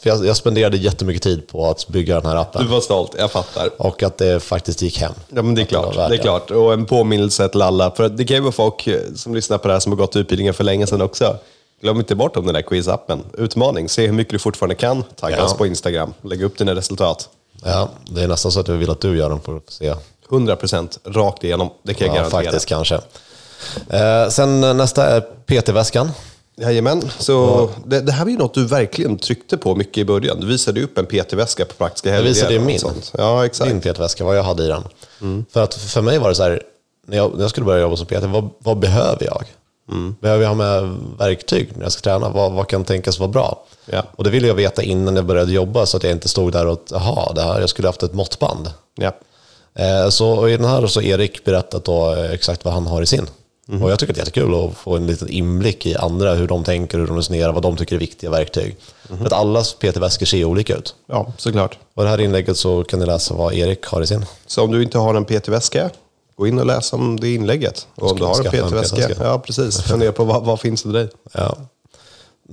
för 0.01 0.09
jag, 0.09 0.25
jag 0.25 0.37
spenderade 0.37 0.77
jättemycket 0.77 1.23
tid 1.23 1.47
på 1.47 1.69
att 1.69 1.87
bygga 1.87 2.15
den 2.15 2.25
här 2.25 2.35
Du 2.35 2.39
appen. 2.41 2.69
var 2.71 2.81
stolt, 2.81 3.11
jag 3.17 3.31
fattar. 3.31 3.69
Och 3.77 4.03
att 4.03 4.17
det 4.17 4.39
faktiskt 4.39 4.81
gick 4.81 4.97
hem. 4.99 5.13
Ja, 5.29 5.41
men 5.41 5.55
det 5.55 5.61
är 5.61 5.65
klart. 5.65 5.97
värt 5.97 6.09
Det 6.09 6.15
är 6.15 6.21
klart. 6.21 6.51
Och 6.51 6.73
en 6.73 6.85
påminnelse 6.85 7.47
till 7.49 7.61
alla. 7.61 7.91
För 7.91 8.09
det 8.09 8.25
kan 8.25 8.35
ju 8.37 8.41
vara 8.41 8.51
folk 8.51 8.87
eh, 8.87 8.99
som 9.15 9.35
lyssnar 9.35 9.57
på 9.57 9.67
det 9.67 9.73
här 9.73 9.79
som 9.79 9.91
har 9.91 9.97
gått 9.97 10.15
utbildningen 10.15 10.53
för 10.53 10.63
länge 10.63 10.87
sedan 10.87 11.01
också. 11.01 11.37
Glöm 11.81 11.97
inte 11.99 12.15
bort 12.15 12.37
om 12.37 12.45
den 12.45 12.53
där 12.53 12.61
quizappen. 12.61 13.23
Utmaning. 13.37 13.89
Se 13.89 14.05
hur 14.05 14.13
mycket 14.13 14.31
du 14.31 14.39
fortfarande 14.39 14.75
kan. 14.75 15.03
Tagga 15.15 15.37
Ja. 15.37 15.43
oss 15.43 15.53
på 15.53 15.65
Instagram. 15.67 16.13
Lägg 16.21 16.43
upp 16.43 16.57
dina 16.57 16.75
resultat. 16.75 17.29
Ja, 17.63 17.89
det 18.11 18.23
är 18.23 18.27
nästan 18.27 18.51
så 18.51 18.59
att 18.59 18.67
jag 18.67 18.75
vill 18.75 18.89
att 18.89 19.01
du 19.01 19.17
gör 19.17 19.29
den 19.29 19.39
för 19.39 19.57
att 19.57 19.69
se. 19.69 19.93
100% 20.33 20.97
rakt 21.05 21.43
igenom. 21.43 21.69
Det 21.83 21.93
kan 21.93 22.07
jag 22.07 22.15
Ja, 22.15 22.19
garantera. 22.19 22.43
faktiskt 22.43 22.65
kanske. 22.65 22.95
Eh, 23.89 24.29
sen 24.29 24.63
eh, 24.63 24.73
nästa 24.73 25.05
är 25.05 25.21
PT-väskan. 25.21 26.11
Jajamän, 26.55 27.09
så 27.19 27.69
det, 27.85 28.01
det 28.01 28.11
här 28.11 28.23
var 28.25 28.31
ju 28.31 28.37
något 28.37 28.53
du 28.53 28.65
verkligen 28.65 29.17
tryckte 29.17 29.57
på 29.57 29.75
mycket 29.75 29.97
i 29.97 30.05
början. 30.05 30.39
Du 30.39 30.47
visade 30.47 30.83
upp 30.83 30.97
en 30.97 31.05
PT-väska 31.05 31.65
på 31.65 31.73
praktiska 31.73 32.11
helger. 32.11 32.27
visade 32.29 32.53
ju 32.53 32.59
min. 32.59 32.79
Ja, 33.17 33.45
exakt. 33.45 33.69
Din 33.69 33.81
PT-väska, 33.81 34.23
vad 34.23 34.37
jag 34.37 34.43
hade 34.43 34.63
i 34.63 34.67
den. 34.67 34.83
För 35.51 35.63
att 35.63 35.73
för 35.73 36.01
mig 36.01 36.17
var 36.19 36.29
det 36.29 36.35
så 36.35 36.43
här, 36.43 36.61
när 37.07 37.17
jag, 37.17 37.33
när 37.35 37.41
jag 37.41 37.49
skulle 37.49 37.65
börja 37.65 37.81
jobba 37.81 37.95
som 37.95 38.05
PT, 38.05 38.23
vad, 38.23 38.49
vad 38.59 38.79
behöver 38.79 39.25
jag? 39.25 39.43
Behöver 40.21 40.43
jag 40.43 40.49
ha 40.49 40.55
med 40.55 40.95
verktyg 41.19 41.69
när 41.75 41.83
jag 41.83 41.91
ska 41.91 42.01
träna? 42.01 42.29
Vad, 42.29 42.51
vad 42.51 42.67
kan 42.67 42.83
tänkas 42.83 43.19
vara 43.19 43.29
bra? 43.29 43.63
Ja. 43.85 44.03
Och 44.15 44.23
det 44.23 44.29
ville 44.29 44.47
jag 44.47 44.55
veta 44.55 44.83
innan 44.83 45.15
jag 45.15 45.25
började 45.25 45.51
jobba 45.51 45.85
så 45.85 45.97
att 45.97 46.03
jag 46.03 46.11
inte 46.11 46.27
stod 46.29 46.51
där 46.51 46.67
och, 46.67 46.83
jaha, 46.91 47.33
det 47.33 47.41
här, 47.41 47.59
jag 47.59 47.69
skulle 47.69 47.87
haft 47.87 48.03
ett 48.03 48.13
måttband. 48.13 48.71
Ja. 48.95 49.11
Eh, 49.75 50.09
Så 50.09 50.47
i 50.49 50.57
den 50.57 50.65
här 50.65 50.87
så 50.87 50.99
har 50.99 51.05
Erik 51.07 51.43
berättat 51.43 51.85
då 51.85 52.13
eh, 52.15 52.31
exakt 52.31 52.65
vad 52.65 52.73
han 52.73 52.87
har 52.87 53.01
i 53.01 53.05
sin. 53.05 53.27
Och 53.81 53.91
jag 53.91 53.99
tycker 53.99 54.13
det 54.13 54.17
är 54.17 54.21
jättekul 54.21 54.55
att 54.65 54.77
få 54.77 54.95
en 54.95 55.07
liten 55.07 55.29
inblick 55.29 55.85
i 55.85 55.95
andra, 55.95 56.33
hur 56.33 56.47
de 56.47 56.63
tänker, 56.63 56.97
hur 56.97 57.07
de 57.07 57.17
resonerar, 57.17 57.51
vad 57.53 57.63
de 57.63 57.77
tycker 57.77 57.95
är 57.95 57.99
viktiga 57.99 58.29
verktyg. 58.29 58.75
För 59.07 59.25
att 59.25 59.33
alla 59.33 59.63
PT-väskor 59.63 60.25
ser 60.25 60.45
olika 60.45 60.75
ut. 60.75 60.95
ja, 61.07 61.33
såklart. 61.37 61.77
Och 61.93 62.03
det 62.03 62.09
här 62.09 62.21
inlägget 62.21 62.57
så 62.57 62.83
kan 62.83 62.99
ni 62.99 63.05
läsa 63.05 63.33
vad 63.33 63.53
Erik 63.53 63.85
har 63.85 64.01
i 64.01 64.07
sin. 64.07 64.25
Så 64.47 64.63
om 64.63 64.71
du 64.71 64.83
inte 64.83 64.97
har 64.97 65.15
en 65.15 65.25
PT-väska, 65.25 65.89
gå 66.35 66.47
in 66.47 66.59
och 66.59 66.65
läs 66.65 66.93
om 66.93 67.19
det 67.19 67.33
inlägget. 67.33 67.87
Och 67.95 68.11
om 68.11 68.17
du 68.17 68.23
har 68.25 68.45
en 68.45 68.51
PT-väska, 68.51 69.09
ja 69.23 69.39
precis. 69.39 69.81
Fundera 69.81 70.11
på 70.11 70.23
vad, 70.23 70.43
vad 70.43 70.59
finns 70.59 70.83
det 70.83 70.89
i 70.89 70.91
dig? 70.91 71.09
Ja. 71.33 71.57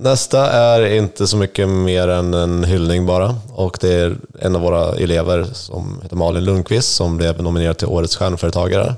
Nästa 0.03 0.51
är 0.51 0.85
inte 0.85 1.27
så 1.27 1.37
mycket 1.37 1.69
mer 1.69 2.07
än 2.07 2.33
en 2.33 2.63
hyllning 2.63 3.05
bara. 3.05 3.35
Och 3.53 3.77
det 3.81 3.93
är 3.93 4.15
en 4.39 4.55
av 4.55 4.61
våra 4.61 4.95
elever 4.95 5.43
som 5.43 5.99
heter 6.03 6.15
Malin 6.15 6.43
Lundqvist 6.43 6.95
som 6.95 7.17
blev 7.17 7.41
nominerad 7.41 7.77
till 7.77 7.87
Årets 7.87 8.15
stjärnföretagare. 8.15 8.95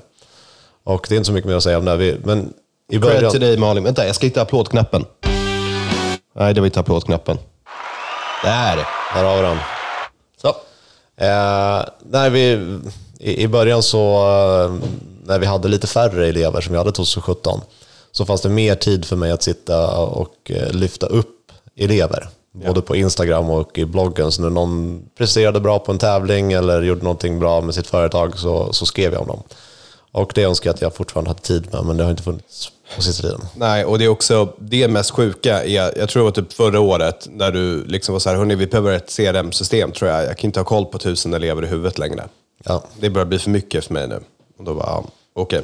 Och 0.83 1.05
det 1.09 1.15
är 1.15 1.17
inte 1.17 1.27
så 1.27 1.33
mycket 1.33 1.49
mer 1.49 1.55
att 1.55 1.63
säga 1.63 1.77
om 1.77 1.85
det. 1.85 2.17
Men 2.23 2.53
i 2.91 2.99
Cred 2.99 3.01
början... 3.01 3.31
till 3.31 3.41
dig 3.41 3.57
Malin. 3.57 3.83
Vänta, 3.83 4.05
jag 4.05 4.15
ska 4.15 4.25
hitta 4.25 4.41
applådknappen. 4.41 5.05
Nej, 6.35 6.53
det 6.53 6.61
var 6.61 6.65
inte 6.65 6.79
applådknappen. 6.79 7.37
Där! 8.43 8.75
Där 9.15 9.23
har 9.23 9.35
vi 9.35 9.41
den. 9.41 9.57
Så. 10.41 10.47
Eh, 11.17 11.85
när 11.99 12.29
vi, 12.29 12.43
i, 13.19 13.43
I 13.43 13.47
början 13.47 13.83
så, 13.83 14.15
eh, 14.15 14.87
när 15.25 15.39
vi 15.39 15.45
hade 15.45 15.67
lite 15.67 15.87
färre 15.87 16.27
elever 16.27 16.61
som 16.61 16.71
vi 16.71 16.77
hade 16.77 16.91
2017, 16.91 17.61
så 18.13 18.25
fanns 18.25 18.41
det 18.41 18.49
mer 18.49 18.75
tid 18.75 19.05
för 19.05 19.15
mig 19.15 19.31
att 19.31 19.43
sitta 19.43 19.97
och 19.97 20.51
eh, 20.51 20.71
lyfta 20.71 21.05
upp 21.05 21.51
elever. 21.75 22.27
Både 22.51 22.81
på 22.81 22.95
Instagram 22.95 23.49
och 23.49 23.77
i 23.77 23.85
bloggen. 23.85 24.31
Så 24.31 24.41
när 24.41 24.49
någon 24.49 25.03
presterade 25.17 25.59
bra 25.59 25.79
på 25.79 25.91
en 25.91 25.97
tävling 25.97 26.53
eller 26.53 26.81
gjorde 26.81 27.03
någonting 27.03 27.39
bra 27.39 27.61
med 27.61 27.75
sitt 27.75 27.87
företag 27.87 28.37
så, 28.37 28.73
så 28.73 28.85
skrev 28.85 29.13
jag 29.13 29.21
om 29.21 29.27
dem. 29.27 29.43
Och 30.11 30.31
det 30.35 30.43
önskar 30.43 30.69
jag 30.69 30.73
att 30.73 30.81
jag 30.81 30.95
fortfarande 30.95 31.29
hade 31.29 31.41
tid 31.41 31.67
med, 31.73 31.85
men 31.85 31.97
det 31.97 32.03
har 32.03 32.11
inte 32.11 32.23
funnits 32.23 32.71
på 32.95 33.01
sista 33.01 33.21
tiden. 33.21 33.41
Nej, 33.55 33.85
och 33.85 33.99
det 33.99 34.05
är 34.05 34.09
också 34.09 34.53
det 34.57 34.87
mest 34.87 35.11
sjuka. 35.11 35.63
Är, 35.63 35.97
jag 35.97 36.09
tror 36.09 36.23
var 36.23 36.31
typ 36.31 36.53
förra 36.53 36.79
året 36.79 37.27
när 37.31 37.51
du 37.51 37.85
liksom 37.85 38.13
var 38.13 38.19
så 38.19 38.29
här, 38.29 38.37
hörni, 38.37 38.55
vi 38.55 38.67
behöver 38.67 38.93
ett 38.93 39.15
CRM-system 39.15 39.91
tror 39.91 40.11
jag. 40.11 40.25
Jag 40.25 40.37
kan 40.37 40.47
inte 40.47 40.59
ha 40.59 40.65
koll 40.65 40.85
på 40.85 40.97
tusen 40.97 41.33
elever 41.33 41.63
i 41.63 41.67
huvudet 41.67 41.97
längre. 41.97 42.27
Ja. 42.63 42.83
Det 42.99 43.09
börjar 43.09 43.25
bli 43.25 43.39
för 43.39 43.49
mycket 43.49 43.85
för 43.85 43.93
mig 43.93 44.07
nu. 44.07 44.19
Och 44.57 44.63
då 44.63 44.73
bara, 44.73 44.85
ja, 44.85 45.03
okej. 45.33 45.61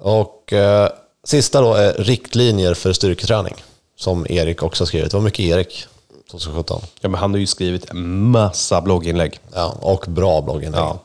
Och 0.00 0.52
eh, 0.52 0.90
sista 1.24 1.60
då 1.60 1.74
är 1.74 1.92
riktlinjer 1.92 2.74
för 2.74 2.92
styrketräning, 2.92 3.54
som 3.96 4.26
Erik 4.30 4.62
också 4.62 4.82
har 4.82 4.86
skrivit. 4.86 5.10
Det 5.10 5.16
var 5.16 5.24
mycket 5.24 5.40
Erik 5.40 5.86
2017. 6.30 6.80
Ja, 7.00 7.08
men 7.08 7.20
han 7.20 7.30
har 7.30 7.38
ju 7.38 7.46
skrivit 7.46 7.90
en 7.90 8.30
massa 8.30 8.80
blogginlägg. 8.80 9.40
Ja, 9.54 9.76
och 9.80 10.04
bra 10.08 10.40
blogginlägg. 10.40 10.80
Ja. 10.80 10.98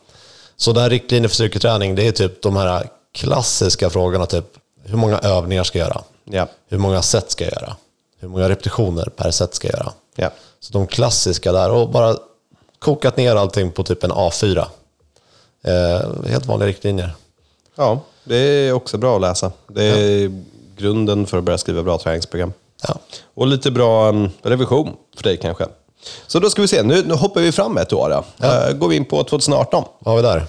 Så 0.56 0.72
där 0.72 0.90
riktlinjer 0.90 1.28
för 1.28 1.34
styrketräning, 1.34 1.94
det 1.94 2.06
är 2.06 2.12
typ 2.12 2.42
de 2.42 2.56
här 2.56 2.88
klassiska 3.12 3.90
frågorna, 3.90 4.26
typ 4.26 4.44
hur 4.82 4.96
många 4.96 5.18
övningar 5.18 5.64
ska 5.64 5.78
jag 5.78 5.88
göra? 5.88 6.02
Ja. 6.24 6.48
Hur 6.68 6.78
många 6.78 7.02
set 7.02 7.30
ska 7.30 7.44
jag 7.44 7.52
göra? 7.52 7.76
Hur 8.18 8.28
många 8.28 8.48
repetitioner 8.48 9.04
per 9.16 9.30
set 9.30 9.54
ska 9.54 9.68
jag 9.68 9.78
göra? 9.78 9.92
Ja. 10.16 10.30
Så 10.60 10.72
de 10.72 10.86
klassiska 10.86 11.52
där, 11.52 11.70
och 11.70 11.90
bara 11.90 12.16
kokat 12.78 13.16
ner 13.16 13.36
allting 13.36 13.70
på 13.70 13.84
typ 13.84 14.04
en 14.04 14.12
A4. 14.12 14.66
Eh, 15.64 16.28
helt 16.28 16.46
vanliga 16.46 16.68
riktlinjer. 16.68 17.10
Ja, 17.74 18.00
det 18.24 18.36
är 18.36 18.72
också 18.72 18.98
bra 18.98 19.14
att 19.14 19.20
läsa. 19.20 19.52
Det 19.68 19.84
är 19.84 20.42
grunden 20.76 21.26
för 21.26 21.38
att 21.38 21.44
börja 21.44 21.58
skriva 21.58 21.82
bra 21.82 21.98
träningsprogram. 21.98 22.52
Ja. 22.88 22.98
Och 23.34 23.46
lite 23.46 23.70
bra 23.70 24.08
um, 24.08 24.28
revision 24.42 24.96
för 25.16 25.22
dig 25.22 25.36
kanske. 25.36 25.66
Så 26.26 26.38
då 26.38 26.50
ska 26.50 26.62
vi 26.62 26.68
se, 26.68 26.82
nu, 26.82 27.02
nu 27.06 27.14
hoppar 27.14 27.40
vi 27.40 27.52
fram 27.52 27.76
ett 27.76 27.92
år. 27.92 28.10
Då. 28.10 28.46
Eh, 28.46 28.72
går 28.72 28.88
vi 28.88 28.96
in 28.96 29.04
på 29.04 29.24
2018. 29.24 29.84
Vad 29.98 30.14
har 30.14 30.22
vi 30.22 30.28
där? 30.28 30.46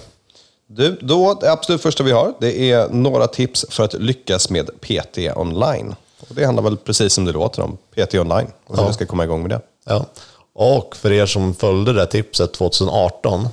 Du, 0.66 0.98
då, 1.00 1.38
det 1.40 1.52
absolut 1.52 1.82
första 1.82 2.02
vi 2.02 2.12
har, 2.12 2.34
det 2.40 2.70
är 2.70 2.88
några 2.88 3.26
tips 3.26 3.66
för 3.68 3.84
att 3.84 3.94
lyckas 3.94 4.50
med 4.50 4.70
PT 4.80 5.18
online. 5.36 5.94
Och 6.20 6.34
det 6.34 6.44
handlar 6.44 6.62
väl 6.62 6.76
precis 6.76 7.12
som 7.12 7.24
det 7.24 7.32
låter 7.32 7.62
om, 7.62 7.76
PT 7.76 8.14
online. 8.14 8.46
Och 8.66 8.78
hur 8.78 8.86
du 8.86 8.92
ska 8.92 9.06
komma 9.06 9.24
igång 9.24 9.42
med 9.42 9.50
det. 9.50 9.60
Ja. 9.84 10.06
Och 10.54 10.96
för 10.96 11.12
er 11.12 11.26
som 11.26 11.54
följde 11.54 11.92
det 11.92 12.06
tipset 12.06 12.52
2018, 12.52 13.48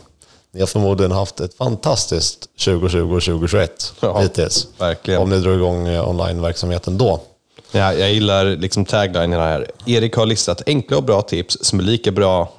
ni 0.53 0.59
har 0.59 0.67
förmodligen 0.67 1.11
haft 1.11 1.39
ett 1.39 1.53
fantastiskt 1.53 2.49
2020 2.65 2.97
och 3.15 3.23
2021 3.23 3.93
Ja, 3.99 4.19
hittills. 4.19 4.67
verkligen. 4.77 5.21
Om 5.21 5.29
ni 5.29 5.39
drog 5.39 5.55
igång 5.55 5.87
eh, 5.87 6.09
onlineverksamheten 6.09 6.97
då. 6.97 7.19
Ja, 7.71 7.93
jag 7.93 8.13
gillar 8.13 8.45
liksom 8.45 8.85
taglinen 8.85 9.39
här. 9.39 9.71
Erik 9.85 10.15
har 10.15 10.25
listat 10.25 10.61
enkla 10.65 10.97
och 10.97 11.03
bra 11.03 11.21
tips 11.21 11.57
som 11.61 11.79
är 11.79 11.83
lika 11.83 12.11
bra, 12.11 12.51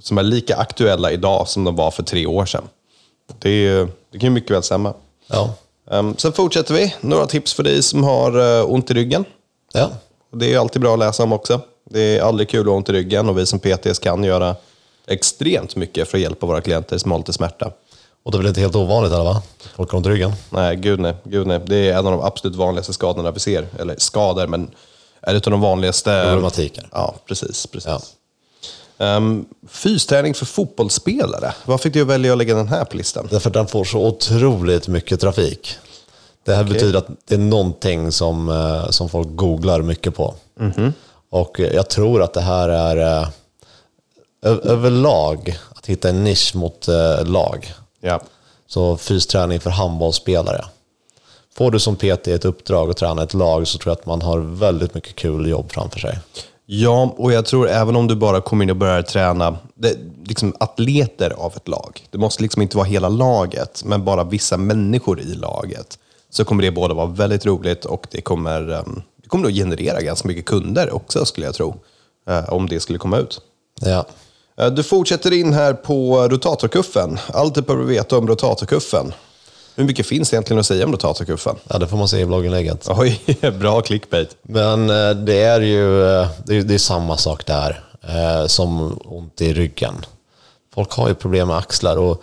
som 0.00 0.18
är 0.18 0.22
lika 0.22 0.56
aktuella 0.56 1.12
idag 1.12 1.48
som 1.48 1.64
de 1.64 1.76
var 1.76 1.90
för 1.90 2.02
tre 2.02 2.26
år 2.26 2.46
sedan. 2.46 2.64
Det, 3.38 3.50
är, 3.50 3.88
det 4.12 4.18
kan 4.18 4.26
ju 4.26 4.30
mycket 4.30 4.50
väl 4.50 4.62
stämma. 4.62 4.94
Ja. 5.26 5.54
Um, 5.90 6.16
sen 6.16 6.32
fortsätter 6.32 6.74
vi. 6.74 6.94
Några 7.00 7.26
tips 7.26 7.54
för 7.54 7.62
dig 7.62 7.82
som 7.82 8.04
har 8.04 8.36
uh, 8.38 8.72
ont 8.72 8.90
i 8.90 8.94
ryggen. 8.94 9.24
Ja. 9.72 9.90
Det 10.32 10.54
är 10.54 10.58
alltid 10.58 10.82
bra 10.82 10.92
att 10.92 10.98
läsa 10.98 11.22
om 11.22 11.32
också. 11.32 11.60
Det 11.90 12.18
är 12.18 12.22
aldrig 12.22 12.48
kul 12.48 12.60
att 12.60 12.66
ha 12.66 12.72
ont 12.74 12.88
i 12.88 12.92
ryggen 12.92 13.28
och 13.28 13.38
vi 13.38 13.46
som 13.46 13.58
PTs 13.58 13.98
kan 13.98 14.24
göra 14.24 14.56
extremt 15.06 15.76
mycket 15.76 16.08
för 16.08 16.18
att 16.18 16.22
hjälpa 16.22 16.46
våra 16.46 16.60
klienter 16.60 16.98
som 16.98 17.10
har 17.10 17.18
lite 17.18 17.32
smärta. 17.32 17.72
Och 18.22 18.32
det 18.32 18.36
är 18.36 18.38
väl 18.38 18.48
inte 18.48 18.60
helt 18.60 18.76
ovanligt 18.76 19.12
eller 19.12 19.24
va? 19.24 19.42
Folk 19.76 19.94
i 19.94 19.96
ryggen. 19.96 20.32
Nej, 20.50 20.76
gud 20.76 21.00
nej, 21.00 21.14
gud 21.24 21.46
nej. 21.46 21.60
Det 21.66 21.76
är 21.76 21.98
en 21.98 22.06
av 22.06 22.12
de 22.12 22.20
absolut 22.20 22.56
vanligaste 22.56 22.92
skadorna 22.92 23.30
vi 23.30 23.40
ser. 23.40 23.66
Eller 23.78 23.94
skador, 23.98 24.46
men 24.46 24.70
är 25.20 25.34
ett 25.34 25.46
av 25.46 25.50
de 25.50 25.60
vanligaste... 25.60 26.22
Problematiker. 26.24 26.88
Ja, 26.92 27.14
precis. 27.26 27.66
precis. 27.66 27.88
Ja. 27.88 29.16
Um, 29.16 29.46
fysträning 29.68 30.34
för 30.34 30.46
fotbollsspelare. 30.46 31.54
Vad 31.64 31.80
fick 31.80 31.92
du 31.92 32.02
att 32.02 32.08
välja 32.08 32.32
att 32.32 32.38
lägga 32.38 32.54
den 32.54 32.68
här 32.68 32.84
på 32.84 32.96
listan? 32.96 33.28
Därför 33.30 33.50
att 33.50 33.54
den 33.54 33.66
får 33.66 33.84
så 33.84 34.06
otroligt 34.06 34.88
mycket 34.88 35.20
trafik. 35.20 35.76
Det 36.44 36.54
här 36.54 36.64
betyder 36.64 36.98
att 36.98 37.08
det 37.24 37.34
är 37.34 37.38
någonting 37.38 38.12
som, 38.12 38.48
eh, 38.48 38.90
som 38.90 39.08
folk 39.08 39.28
googlar 39.30 39.82
mycket 39.82 40.14
på. 40.14 40.34
Och 41.30 41.60
eh, 41.60 41.74
jag 41.74 41.88
tror 41.88 42.22
att 42.22 42.32
det 42.32 42.40
här 42.40 42.68
är 42.68 43.20
eh, 43.20 43.28
överlag 44.48 45.58
att 45.74 45.86
hitta 45.86 46.08
en 46.08 46.24
nisch 46.24 46.54
mot 46.56 46.88
eh, 46.88 47.24
lag. 47.26 47.72
Ja. 48.00 48.20
Så 48.66 48.96
fysträning 48.96 49.60
för 49.60 49.70
handbollsspelare. 49.70 50.64
Får 51.56 51.70
du 51.70 51.78
som 51.80 51.96
PT 51.96 52.28
ett 52.28 52.44
uppdrag 52.44 52.90
att 52.90 52.96
träna 52.96 53.22
ett 53.22 53.34
lag 53.34 53.66
så 53.68 53.78
tror 53.78 53.90
jag 53.90 53.98
att 54.00 54.06
man 54.06 54.22
har 54.22 54.38
väldigt 54.38 54.94
mycket 54.94 55.16
kul 55.16 55.48
jobb 55.48 55.72
framför 55.72 56.00
sig. 56.00 56.18
Ja, 56.66 57.14
och 57.16 57.32
jag 57.32 57.46
tror 57.46 57.68
även 57.68 57.96
om 57.96 58.06
du 58.06 58.16
bara 58.16 58.40
kommer 58.40 58.64
in 58.64 58.70
och 58.70 58.76
börjar 58.76 59.02
träna 59.02 59.56
det, 59.74 59.96
liksom 60.24 60.54
atleter 60.60 61.30
av 61.30 61.52
ett 61.56 61.68
lag. 61.68 62.06
Det 62.10 62.18
måste 62.18 62.42
liksom 62.42 62.62
inte 62.62 62.76
vara 62.76 62.86
hela 62.86 63.08
laget, 63.08 63.82
men 63.84 64.04
bara 64.04 64.24
vissa 64.24 64.56
människor 64.56 65.20
i 65.20 65.34
laget. 65.34 65.98
Så 66.30 66.44
kommer 66.44 66.62
det 66.62 66.70
både 66.70 66.94
vara 66.94 67.06
väldigt 67.06 67.46
roligt 67.46 67.84
och 67.84 68.06
det 68.10 68.20
kommer, 68.20 68.70
um, 68.72 69.02
det 69.22 69.28
kommer 69.28 69.48
att 69.48 69.54
generera 69.54 70.00
ganska 70.00 70.28
mycket 70.28 70.44
kunder 70.44 70.94
också, 70.94 71.24
skulle 71.24 71.46
jag 71.46 71.54
tro. 71.54 71.74
eh, 72.28 72.52
om 72.52 72.68
det 72.68 72.80
skulle 72.80 72.98
komma 72.98 73.18
ut. 73.18 73.40
Ja. 73.80 74.06
Eh, 74.60 74.66
Du 74.66 74.82
fortsätter 74.82 75.32
in 75.32 75.52
här 75.52 75.72
på 75.72 76.28
rotatorkuffen. 76.28 77.18
Allt 77.32 77.54
du 77.54 77.62
behöver 77.62 77.84
veta 77.84 78.18
om 78.18 78.28
rotatorkuffen. 78.28 79.14
Hur 79.76 79.84
mycket 79.84 80.06
finns 80.06 80.30
det 80.30 80.34
egentligen 80.34 80.60
att 80.60 80.66
säga 80.66 80.84
om 80.84 80.92
rotatorkuffen? 80.92 81.56
Ja, 81.68 81.78
det 81.78 81.86
får 81.86 81.96
man 81.96 82.08
se 82.08 82.18
i 82.20 82.26
blogginlägget. 82.26 82.88
Oj, 82.90 83.20
bra 83.60 83.80
clickbait. 83.80 84.36
Men 84.42 84.90
eh, 84.90 85.10
det 85.10 85.42
är 85.42 85.60
ju 85.60 86.02
eh, 86.20 86.28
det 86.46 86.56
är, 86.56 86.62
det 86.62 86.74
är 86.74 86.78
samma 86.78 87.16
sak 87.16 87.46
där 87.46 87.80
som 88.46 88.98
ont 89.04 89.40
i 89.40 89.52
ryggen. 89.54 89.94
Folk 90.74 90.92
har 90.92 91.08
ju 91.08 91.14
problem 91.14 91.48
med 91.48 91.56
axlar 91.56 91.96
och 91.96 92.22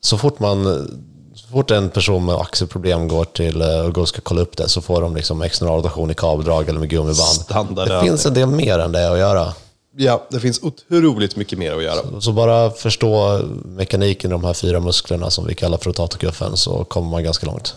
så 0.00 0.18
fort 0.18 0.40
man 0.40 0.88
så 1.34 1.48
fort 1.48 1.70
en 1.70 1.90
person 1.90 2.24
med 2.24 2.34
axelproblem 2.34 3.08
går 3.08 3.24
till 3.24 3.62
och 3.62 3.92
går 3.94 4.02
och 4.02 4.08
ska 4.08 4.20
kolla 4.20 4.40
upp 4.40 4.56
det 4.56 4.68
så 4.68 4.80
får 4.80 5.00
de 5.00 5.16
liksom 5.16 5.42
extra 5.42 5.68
rotation 5.68 6.10
i 6.10 6.14
kabeldrag 6.14 6.68
eller 6.68 6.80
med 6.80 6.88
gummiband. 6.88 7.16
Standard 7.18 7.88
det 7.88 8.00
finns 8.00 8.26
en 8.26 8.34
del 8.34 8.48
mer 8.48 8.78
än 8.78 8.92
det 8.92 9.12
att 9.12 9.18
göra. 9.18 9.52
Ja, 10.00 10.26
det 10.30 10.40
finns 10.40 10.62
otroligt 10.62 11.36
mycket 11.36 11.58
mer 11.58 11.72
att 11.76 11.82
göra. 11.82 12.20
Så 12.20 12.32
bara 12.32 12.70
förstå 12.70 13.40
mekaniken 13.64 14.30
i 14.30 14.32
de 14.32 14.44
här 14.44 14.52
fyra 14.54 14.80
musklerna 14.80 15.30
som 15.30 15.46
vi 15.46 15.54
kallar 15.54 15.78
för 15.78 15.84
rotatorkuffen 15.90 16.56
så 16.56 16.84
kommer 16.84 17.10
man 17.10 17.24
ganska 17.24 17.46
långt. 17.46 17.74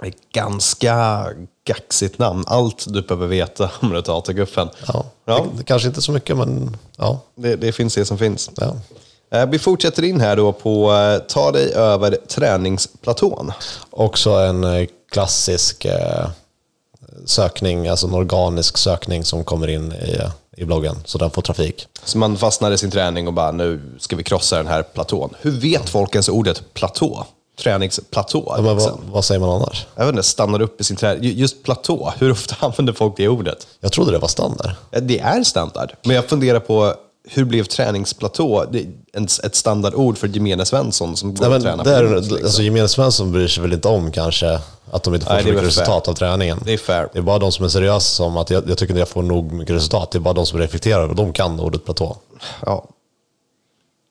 Det 0.00 0.06
är 0.06 0.10
ett 0.10 0.32
ganska 0.32 1.26
gaxigt 1.66 2.18
namn. 2.18 2.44
Allt 2.46 2.84
du 2.88 3.02
behöver 3.02 3.26
veta 3.26 3.70
om 3.80 3.92
rotatorkuffen. 3.92 4.68
Ja, 4.86 5.04
Ja. 5.24 5.46
Det, 5.58 5.64
kanske 5.64 5.88
inte 5.88 6.02
så 6.02 6.12
mycket 6.12 6.36
men 6.36 6.76
ja. 6.96 7.20
Det, 7.34 7.56
det 7.56 7.72
finns 7.72 7.94
det 7.94 8.04
som 8.04 8.18
finns. 8.18 8.50
ja. 8.56 8.76
Eh, 9.30 9.46
Vi 9.46 9.58
fortsätter 9.58 10.02
in 10.02 10.20
här 10.20 10.36
då 10.36 10.52
på 10.52 10.92
eh, 10.92 11.18
ta 11.18 11.52
dig 11.52 11.72
över 11.72 12.16
träningsplatån. 12.28 13.52
Också 13.90 14.30
en 14.30 14.64
eh, 14.64 14.86
klassisk 15.12 15.86
sökning, 17.24 17.88
alltså 17.88 18.06
en 18.06 18.14
organisk 18.14 18.78
sökning 18.78 19.24
som 19.24 19.44
kommer 19.44 19.68
in 19.68 19.92
i, 19.92 20.18
i 20.56 20.64
bloggen. 20.64 20.96
Så 21.04 21.18
den 21.18 21.30
får 21.30 21.42
trafik. 21.42 21.86
Så 22.04 22.18
man 22.18 22.36
fastnar 22.36 22.70
i 22.70 22.78
sin 22.78 22.90
träning 22.90 23.26
och 23.26 23.32
bara 23.32 23.50
nu 23.52 23.80
ska 23.98 24.16
vi 24.16 24.22
krossa 24.22 24.56
den 24.56 24.66
här 24.66 24.82
platån. 24.82 25.34
Hur 25.40 25.50
vet 25.50 25.88
folk 25.88 26.14
ens 26.14 26.28
ordet 26.28 26.74
platå? 26.74 27.26
Träningsplatå? 27.58 28.44
Ja, 28.46 28.54
men 28.56 28.64
vad, 28.64 28.76
liksom. 28.76 29.00
vad 29.12 29.24
säger 29.24 29.40
man 29.40 29.48
annars? 29.50 29.86
Jag 29.96 30.04
vet 30.04 30.12
inte, 30.12 30.22
stannar 30.22 30.62
upp 30.62 30.80
i 30.80 30.84
sin 30.84 30.96
träning. 30.96 31.24
Ju- 31.24 31.32
Just 31.32 31.62
platå, 31.62 32.12
hur 32.18 32.30
ofta 32.32 32.56
använder 32.66 32.92
folk 32.92 33.16
det 33.16 33.28
ordet? 33.28 33.66
Jag 33.80 33.92
trodde 33.92 34.12
det 34.12 34.18
var 34.18 34.28
standard. 34.28 34.70
Det 35.02 35.18
är 35.20 35.42
standard, 35.44 35.92
men 36.02 36.16
jag 36.16 36.24
funderar 36.24 36.60
på 36.60 36.94
hur 37.28 37.44
blev 37.44 37.64
träningsplatå 37.64 38.64
det 38.72 38.78
är 39.12 39.46
ett 39.46 39.54
standardord 39.54 40.18
för 40.18 40.28
gemene 40.28 40.64
Svensson 40.64 41.16
som 41.16 41.34
går 41.34 41.46
Nej, 41.48 41.56
och 41.56 41.62
tränar 41.62 41.84
det 41.84 41.90
på 41.90 41.96
är, 41.96 42.02
gymmet, 42.04 42.22
liksom? 42.24 42.44
alltså, 42.44 42.62
gemene 42.62 42.88
Svensson 42.88 43.32
bryr 43.32 43.48
sig 43.48 43.62
väl 43.62 43.72
inte 43.72 43.88
om 43.88 44.12
kanske 44.12 44.60
att 44.90 45.02
de 45.02 45.14
inte 45.14 45.26
får 45.26 45.32
Nej, 45.34 45.42
så 45.42 45.48
det 45.48 45.50
är 45.50 45.54
mycket 45.54 45.64
väl 45.64 45.72
fair. 45.72 45.82
resultat 45.82 46.08
av 46.08 46.12
träningen. 46.14 46.58
Det 46.64 46.72
är 46.72 46.78
fair. 46.78 47.08
Det 47.12 47.18
är 47.18 47.22
bara 47.22 47.38
de 47.38 47.52
som 47.52 47.64
är 47.64 47.68
seriösa 47.68 48.00
som 48.00 48.36
att 48.36 48.50
jag, 48.50 48.68
jag 48.68 48.78
tycker 48.78 48.92
inte 48.92 48.98
jag 48.98 49.08
får 49.08 49.22
nog 49.22 49.52
mycket 49.52 49.76
resultat. 49.76 50.10
Det 50.10 50.18
är 50.18 50.20
bara 50.20 50.34
de 50.34 50.46
som 50.46 50.58
reflekterar 50.58 51.08
och 51.08 51.14
de 51.16 51.32
kan 51.32 51.60
ordet 51.60 51.84
platå. 51.84 52.16
Ja. 52.66 52.84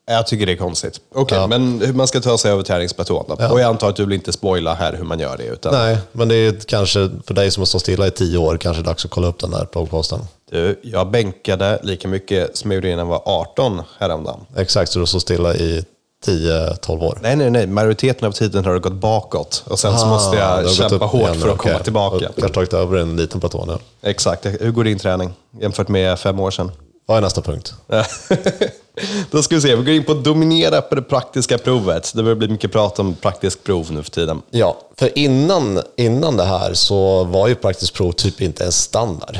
Jag 0.05 0.27
tycker 0.27 0.45
det 0.45 0.51
är 0.51 0.57
konstigt. 0.57 0.99
Okej, 1.15 1.37
Ja. 1.37 1.47
men 1.47 1.81
hur 1.85 1.93
man 1.93 2.07
ska 2.07 2.19
ta 2.21 2.37
sig 2.37 2.51
över 2.51 2.63
träningsplatån? 2.63 3.25
Ja. 3.39 3.51
Och 3.51 3.59
jag 3.59 3.67
antar 3.69 3.89
att 3.89 3.95
du 3.95 4.05
vill 4.05 4.13
inte 4.13 4.33
spoila 4.33 4.73
här 4.73 4.93
hur 4.93 5.03
man 5.03 5.19
gör 5.19 5.37
det. 5.37 5.43
Utan 5.43 5.73
Nej, 5.73 5.97
men 6.11 6.27
det 6.27 6.35
är 6.35 6.59
kanske 6.59 7.09
för 7.27 7.33
dig 7.33 7.51
som 7.51 7.61
har 7.61 7.65
stått 7.65 7.81
stilla 7.81 8.07
i 8.07 8.11
tio 8.11 8.37
år 8.37 8.57
kanske 8.57 8.83
dags 8.83 9.05
att 9.05 9.11
kolla 9.11 9.27
upp 9.27 9.39
den 9.39 9.51
där 9.51 9.67
bloggposten. 9.71 10.19
Du, 10.53 10.79
jag 10.83 11.11
bänkade 11.11 11.79
lika 11.83 12.07
mycket 12.07 12.57
som 12.57 12.71
jag 12.71 12.75
gjorde 12.75 12.87
innan 12.87 12.99
jag 12.99 13.05
var 13.05 13.21
18 13.25 13.81
häromdagen. 13.99 14.39
Exakt, 14.57 14.91
så 14.91 14.99
du 14.99 15.05
står 15.05 15.19
stilla 15.19 15.55
i 15.55 15.85
10-12 16.25 17.03
år. 17.03 17.19
Nej, 17.21 17.35
nej, 17.35 17.49
nej. 17.49 17.67
Majoriteten 17.67 18.27
av 18.27 18.31
tiden 18.31 18.65
har 18.65 18.73
det 18.73 18.79
gått 18.79 18.93
bakåt. 18.93 19.63
Och 19.67 19.79
sen 19.79 19.97
så 19.97 20.05
Ah, 20.05 20.09
måste 20.09 20.35
det 20.37 20.43
har 20.43 20.55
jag 20.55 20.63
gått 20.63 20.73
kämpa 20.73 21.05
hårt 21.05 21.21
igen, 21.21 21.35
för 21.35 21.49
att 21.49 21.55
okej. 21.59 21.71
komma 21.71 21.83
tillbaka. 21.83 22.15
Och 22.15 22.35
Kanske 22.35 22.49
tagit 22.53 22.73
över 22.73 22.97
en 22.97 23.15
liten 23.15 23.39
platå 23.39 23.65
nu. 23.65 23.77
Exakt. 24.09 24.45
Hur 24.45 24.71
går 24.71 24.83
din 24.83 24.99
träning 24.99 25.33
jämfört 25.61 25.87
med 25.87 26.19
fem 26.19 26.39
år 26.39 26.51
sedan? 26.51 26.71
Vad 27.05 27.17
är 27.17 27.21
nästa 27.21 27.41
punkt? 27.41 27.73
Då 29.31 29.41
ska 29.43 29.55
vi 29.55 29.61
se, 29.61 29.75
vi 29.75 29.83
går 29.83 29.93
in 29.93 30.03
på 30.03 30.11
att 30.11 30.23
dominera 30.23 30.81
på 30.81 30.95
det 30.95 31.01
praktiska 31.01 31.57
provet. 31.57 32.11
Det 32.15 32.23
börjar 32.23 32.35
bli 32.35 32.47
mycket 32.47 32.71
prat 32.71 32.99
om 32.99 33.15
praktiskt 33.15 33.63
prov 33.63 33.91
nu 33.91 34.03
för 34.03 34.11
tiden. 34.11 34.41
Ja, 34.51 34.77
för 34.97 35.17
innan, 35.17 35.81
innan 35.97 36.37
det 36.37 36.43
här 36.43 36.73
så 36.73 37.23
var 37.23 37.47
ju 37.47 37.55
praktiskt 37.55 37.93
prov 37.93 38.11
typ 38.11 38.41
inte 38.41 38.65
en 38.65 38.71
standard. 38.71 39.37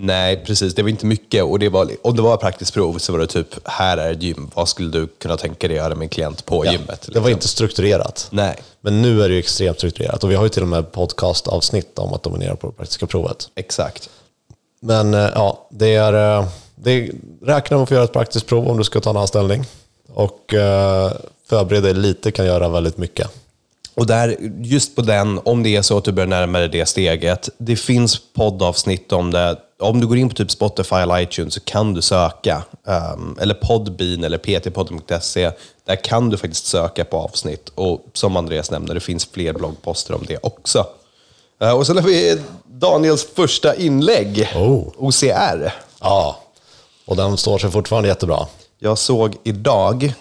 Nej, 0.00 0.44
precis. 0.46 0.74
Det 0.74 0.82
var 0.82 0.88
inte 0.88 1.06
mycket. 1.06 1.44
Och 1.44 1.58
det 1.58 1.68
var, 1.68 1.90
om 2.02 2.16
det 2.16 2.22
var 2.22 2.36
praktiskt 2.36 2.74
prov 2.74 2.98
så 2.98 3.12
var 3.12 3.18
det 3.18 3.26
typ, 3.26 3.46
här 3.64 3.96
är 3.98 4.12
ett 4.12 4.22
gym. 4.22 4.50
Vad 4.54 4.68
skulle 4.68 4.90
du 4.90 5.06
kunna 5.06 5.36
tänka 5.36 5.68
dig 5.68 5.76
göra 5.76 5.94
med 5.94 6.02
en 6.02 6.08
klient 6.08 6.44
på 6.44 6.66
Ja, 6.66 6.72
gymmet? 6.72 7.08
det 7.12 7.20
var 7.20 7.30
inte 7.30 7.48
strukturerat. 7.48 8.28
Nej. 8.30 8.56
Men 8.80 9.02
nu 9.02 9.22
är 9.22 9.28
det 9.28 9.38
extremt 9.38 9.76
strukturerat 9.78 10.24
och 10.24 10.30
vi 10.30 10.34
har 10.34 10.42
ju 10.42 10.48
till 10.48 10.62
och 10.62 10.68
med 10.68 10.92
podcastavsnitt 10.92 11.98
om 11.98 12.12
att 12.14 12.22
dominera 12.22 12.56
på 12.56 12.66
det 12.66 12.72
praktiska 12.72 13.06
provet. 13.06 13.48
Exakt. 13.54 14.10
Men 14.80 15.14
eh, 15.14 15.20
ja, 15.34 15.66
det 15.70 15.94
är, 15.94 16.38
eh, 16.40 16.46
det 16.74 16.90
är, 16.90 17.10
räkna 17.42 17.76
med 17.76 17.82
att 17.82 17.88
få 17.88 17.94
göra 17.94 18.04
ett 18.04 18.12
praktiskt 18.12 18.46
prov 18.46 18.68
om 18.68 18.78
du 18.78 18.84
ska 18.84 19.00
ta 19.00 19.10
en 19.10 19.16
anställning. 19.16 19.64
Och 20.14 20.54
eh, 20.54 21.12
förbereda 21.48 21.86
dig 21.86 21.94
lite 21.94 22.30
kan 22.30 22.46
göra 22.46 22.68
väldigt 22.68 22.98
mycket. 22.98 23.30
Och 23.98 24.06
där, 24.06 24.36
just 24.62 24.96
på 24.96 25.02
den, 25.02 25.40
om 25.44 25.62
det 25.62 25.76
är 25.76 25.82
så 25.82 25.98
att 25.98 26.04
du 26.04 26.12
börjar 26.12 26.26
närma 26.26 26.58
dig 26.58 26.68
det 26.68 26.86
steget, 26.86 27.48
det 27.58 27.76
finns 27.76 28.20
poddavsnitt 28.34 29.12
om 29.12 29.30
det. 29.30 29.56
Om 29.78 30.00
du 30.00 30.06
går 30.06 30.16
in 30.16 30.28
på 30.28 30.34
typ 30.34 30.50
Spotify 30.50 30.96
eller 30.96 31.20
iTunes 31.20 31.54
så 31.54 31.60
kan 31.60 31.94
du 31.94 32.02
söka, 32.02 32.62
ehm, 32.86 33.36
eller 33.40 33.54
Podbean 33.54 34.24
eller 34.24 34.38
ptpodden.se, 34.38 35.50
där 35.86 35.96
kan 35.96 36.30
du 36.30 36.36
faktiskt 36.36 36.66
söka 36.66 37.04
på 37.04 37.16
avsnitt. 37.16 37.68
Och 37.74 38.04
som 38.12 38.36
Andreas 38.36 38.70
nämnde, 38.70 38.94
det 38.94 39.00
finns 39.00 39.26
fler 39.32 39.52
bloggposter 39.52 40.14
om 40.14 40.24
det 40.28 40.38
också. 40.42 40.86
Eh, 41.60 41.72
och 41.72 41.86
sen 41.86 41.96
har 41.96 42.04
vi 42.04 42.40
Daniels 42.66 43.26
första 43.34 43.74
inlägg, 43.74 44.48
Oh. 44.56 44.88
OCR. 44.96 45.74
Ja, 46.00 46.38
och 47.06 47.16
den 47.16 47.36
står 47.36 47.58
sig 47.58 47.70
fortfarande 47.70 48.08
jättebra. 48.08 48.46
Jag 48.78 48.98
såg 48.98 49.36
idag, 49.44 50.12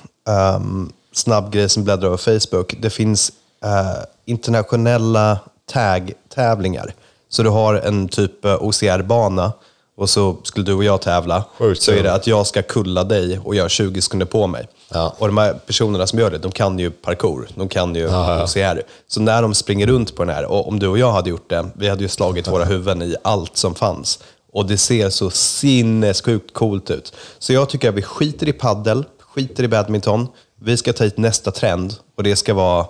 um, 0.55 0.93
snabb 1.13 1.53
grej 1.53 1.69
som 1.69 1.83
bläddrar 1.83 2.07
över 2.07 2.39
Facebook, 2.39 2.75
det 2.79 2.89
finns 2.89 3.31
eh, 3.63 4.03
internationella 4.25 5.39
tag-tävlingar. 5.71 6.93
Så 7.29 7.43
du 7.43 7.49
har 7.49 7.73
en 7.73 8.07
typ 8.07 8.45
eh, 8.45 8.63
OCR-bana 8.63 9.51
och 9.97 10.09
så 10.09 10.37
skulle 10.43 10.65
du 10.65 10.73
och 10.73 10.83
jag 10.83 11.01
tävla. 11.01 11.43
Sjukt 11.57 11.81
så 11.81 11.91
är 11.91 12.03
det 12.03 12.13
att 12.13 12.27
jag 12.27 12.47
ska 12.47 12.61
kulla 12.61 13.03
dig 13.03 13.39
och 13.39 13.55
göra 13.55 13.69
20 13.69 14.01
sekunder 14.01 14.25
på 14.25 14.47
mig. 14.47 14.67
Ja. 14.89 15.15
Och 15.17 15.27
de 15.27 15.37
här 15.37 15.53
personerna 15.53 16.07
som 16.07 16.19
gör 16.19 16.31
det, 16.31 16.37
de 16.37 16.51
kan 16.51 16.79
ju 16.79 16.91
parkour. 16.91 17.47
De 17.55 17.69
kan 17.69 17.95
ju 17.95 18.01
ja. 18.01 18.43
OCR. 18.43 18.81
Så 19.07 19.21
när 19.21 19.41
de 19.41 19.53
springer 19.53 19.87
runt 19.87 20.15
på 20.15 20.25
den 20.25 20.35
här, 20.35 20.45
och 20.45 20.67
om 20.67 20.79
du 20.79 20.87
och 20.87 20.97
jag 20.97 21.11
hade 21.11 21.29
gjort 21.29 21.49
det, 21.49 21.69
vi 21.73 21.89
hade 21.89 22.03
ju 22.03 22.09
slagit 22.09 22.47
våra 22.47 22.65
huvuden 22.65 23.01
i 23.01 23.15
allt 23.21 23.57
som 23.57 23.75
fanns. 23.75 24.19
Och 24.53 24.65
det 24.65 24.77
ser 24.77 25.09
så 25.09 25.29
sinnessjukt 25.29 26.53
coolt 26.53 26.89
ut. 26.89 27.13
Så 27.39 27.53
jag 27.53 27.69
tycker 27.69 27.89
att 27.89 27.95
vi 27.95 28.01
skiter 28.01 28.47
i 28.47 28.53
paddel, 28.53 29.05
skiter 29.19 29.63
i 29.63 29.67
badminton. 29.67 30.27
Vi 30.59 30.77
ska 30.77 30.93
ta 30.93 31.03
hit 31.03 31.17
nästa 31.17 31.51
trend 31.51 31.95
och 32.17 32.23
det 32.23 32.35
ska 32.35 32.53
vara 32.53 32.85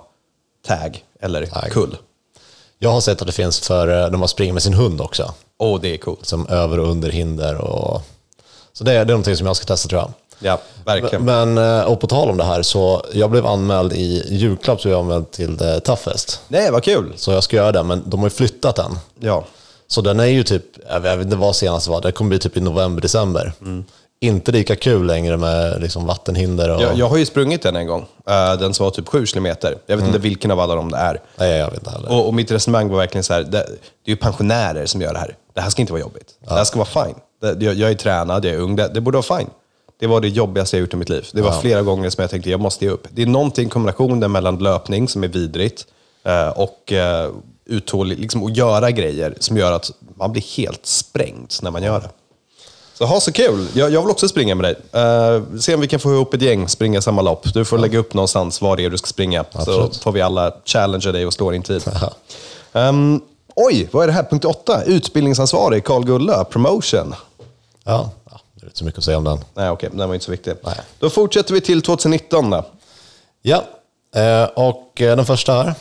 tag 0.67 1.03
eller 1.21 1.45
Tag. 1.45 1.71
kull. 1.71 1.97
Jag 2.79 2.89
har 2.89 3.01
sett 3.01 3.21
att 3.21 3.27
det 3.27 3.33
finns 3.33 3.59
för 3.59 3.87
eh, 3.87 4.11
när 4.11 4.17
man 4.17 4.27
springer 4.27 4.53
med 4.53 4.63
sin 4.63 4.73
hund 4.73 5.01
också. 5.01 5.33
Åh, 5.57 5.81
det 5.81 5.93
är 5.93 5.97
coolt. 5.97 6.25
Som 6.25 6.47
över 6.47 6.79
och 6.79 6.87
under 6.87 7.09
hinder. 7.09 7.55
Och... 7.55 8.01
Så 8.73 8.83
det 8.83 8.91
är, 8.91 8.95
det 8.95 9.01
är 9.01 9.05
någonting 9.05 9.37
som 9.37 9.47
jag 9.47 9.55
ska 9.55 9.65
testa 9.65 9.89
tror 9.89 10.01
jag. 10.01 10.11
Ja, 10.39 10.59
verkligen. 10.85 11.25
Men, 11.25 11.57
eh, 11.57 11.81
och 11.81 11.99
på 11.99 12.07
tal 12.07 12.29
om 12.29 12.37
det 12.37 12.43
här, 12.43 12.61
så 12.61 13.05
jag 13.13 13.31
blev 13.31 13.45
anmäld 13.45 13.93
i 13.93 14.23
julklapp 14.35 14.81
så 14.81 14.89
jag 14.89 14.99
anmäld 14.99 15.31
till 15.31 15.57
The 15.57 15.79
Toughest. 15.79 16.41
Nej, 16.47 16.71
vad 16.71 16.83
kul. 16.83 17.13
Så 17.15 17.31
jag 17.31 17.43
ska 17.43 17.55
göra 17.55 17.71
det, 17.71 17.83
men 17.83 18.03
de 18.09 18.19
har 18.19 18.25
ju 18.27 18.29
flyttat 18.35 18.75
den. 18.75 18.99
Ja. 19.19 19.45
Så 19.87 20.01
den 20.01 20.19
är 20.19 20.25
ju 20.25 20.43
typ, 20.43 20.63
jag 20.89 20.99
vet 20.99 21.21
inte 21.21 21.35
vad 21.35 21.55
senast 21.55 21.87
var, 21.87 22.01
det 22.01 22.11
kommer 22.11 22.29
bli 22.29 22.39
typ 22.39 22.57
i 22.57 22.61
november, 22.61 23.01
december. 23.01 23.53
Inte 24.19 24.51
lika 24.51 24.75
kul 24.75 25.05
längre 25.05 25.37
med 25.37 25.81
liksom 25.81 26.05
vattenhinder 26.05 26.75
och... 26.75 26.81
Jag, 26.81 26.97
jag 26.97 27.09
har 27.09 27.17
ju 27.17 27.25
sprungit 27.25 27.61
den 27.61 27.75
en 27.75 27.87
gång. 27.87 28.05
Eh, 28.29 28.53
den 28.59 28.73
som 28.73 28.83
var 28.83 28.91
typ 28.91 29.07
7 29.07 29.25
kilometer. 29.25 29.77
Jag 29.85 29.97
vet 29.97 30.05
inte 30.05 30.19
vilken 30.19 30.51
av 30.51 30.59
alla 30.59 30.75
de 30.75 30.91
det 30.91 30.97
är. 30.97 31.21
Nej, 31.35 31.57
jag 31.57 31.69
vet 31.69 31.79
inte 31.79 31.89
heller. 31.89 32.11
Och, 32.11 32.27
och 32.27 32.33
mitt 32.33 32.51
resonemang 32.51 32.89
var 32.89 32.97
verkligen 32.97 33.23
så 33.23 33.33
här, 33.33 33.41
det, 33.41 33.49
det 33.49 33.59
är 34.05 34.09
ju 34.09 34.15
pensionärer 34.15 34.85
som 34.85 35.01
gör 35.01 35.13
det 35.13 35.19
här. 35.19 35.35
Det 35.53 35.61
här 35.61 35.69
ska 35.69 35.81
inte 35.81 35.93
vara 35.93 36.01
jobbigt. 36.01 36.33
Det 36.47 36.53
här 36.53 36.63
ska 36.63 36.79
vara 36.79 37.05
fine. 37.05 37.15
Det, 37.41 37.65
jag, 37.65 37.75
jag 37.75 37.91
är 37.91 37.95
tränad, 37.95 38.45
jag 38.45 38.53
är 38.53 38.59
ung, 38.59 38.75
det, 38.75 38.87
det 38.87 39.01
borde 39.01 39.17
vara 39.17 39.39
fine. 39.39 39.49
Det 39.99 40.07
var 40.07 40.21
det 40.21 40.27
jobbigaste 40.27 40.77
jag 40.77 40.81
gjort 40.81 40.93
i 40.93 40.97
mitt 40.97 41.09
liv. 41.09 41.27
Det 41.33 41.41
var 41.41 41.51
flera 41.51 41.81
gånger 41.81 42.09
som 42.09 42.21
jag 42.21 42.31
tänkte, 42.31 42.49
jag 42.49 42.59
måste 42.59 42.85
ge 42.85 42.91
upp. 42.91 43.07
Det 43.11 43.21
är 43.21 43.25
någonting 43.25 43.67
i 43.67 43.69
kombinationen 43.69 44.31
mellan 44.31 44.57
löpning, 44.57 45.07
som 45.07 45.23
är 45.23 45.27
vidrigt, 45.27 45.85
eh, 46.23 46.49
och 46.49 46.91
uh, 46.91 47.35
uthållig, 47.65 48.19
liksom 48.19 48.45
att 48.45 48.57
göra 48.57 48.91
grejer 48.91 49.35
som 49.39 49.57
gör 49.57 49.71
att 49.71 49.91
man 50.15 50.31
blir 50.31 50.57
helt 50.57 50.85
sprängd 50.85 51.53
när 51.61 51.71
man 51.71 51.83
gör 51.83 51.99
det. 51.99 52.09
Så 52.97 53.05
ha 53.05 53.19
så 53.19 53.31
kul! 53.31 53.67
Jag, 53.73 53.91
jag 53.91 54.01
vill 54.01 54.11
också 54.11 54.27
springa 54.27 54.55
med 54.55 54.65
dig. 54.65 55.01
Uh, 55.01 55.57
se 55.59 55.75
om 55.75 55.81
vi 55.81 55.87
kan 55.87 55.99
få 55.99 56.13
ihop 56.13 56.33
ett 56.33 56.41
gäng, 56.41 56.67
springa 56.67 57.01
samma 57.01 57.21
lopp. 57.21 57.53
Du 57.53 57.65
får 57.65 57.77
lägga 57.77 57.99
upp 57.99 58.13
någonstans 58.13 58.61
var 58.61 58.77
det 58.77 58.85
är 58.85 58.89
du 58.89 58.97
ska 58.97 59.07
springa. 59.07 59.45
Absolut. 59.51 59.93
Så 59.93 60.01
får 60.01 60.11
vi 60.11 60.21
alla 60.21 60.53
challengea 60.65 61.11
dig 61.11 61.25
och 61.25 61.33
slå 61.33 61.51
din 61.51 61.63
tid. 61.63 61.83
Ehm, 62.73 63.21
oj, 63.55 63.89
vad 63.91 64.03
är 64.03 64.07
det 64.07 64.13
här? 64.13 64.23
Punkt 64.23 64.45
8. 64.45 64.83
Utbildningsansvarig, 64.83 65.83
Karl 65.83 66.03
Gulla, 66.03 66.43
promotion. 66.43 67.15
Ja, 67.83 68.09
ja, 68.31 68.39
det 68.53 68.63
är 68.63 68.65
inte 68.65 68.77
så 68.77 68.85
mycket 68.85 68.97
att 68.97 69.03
säga 69.03 69.17
om 69.17 69.23
den. 69.23 69.39
Nej, 69.53 69.69
okej, 69.69 69.89
den 69.93 70.07
var 70.07 70.13
inte 70.15 70.25
så 70.25 70.31
viktig. 70.31 70.53
Nej. 70.63 70.75
Då 70.99 71.09
fortsätter 71.09 71.53
vi 71.53 71.61
till 71.61 71.81
2019 71.81 72.49
då. 72.49 72.65
Ja, 73.41 73.63
eh, 74.15 74.43
och 74.43 75.01
eh, 75.01 75.15
den 75.15 75.25
första 75.25 75.53
här. 75.53 75.73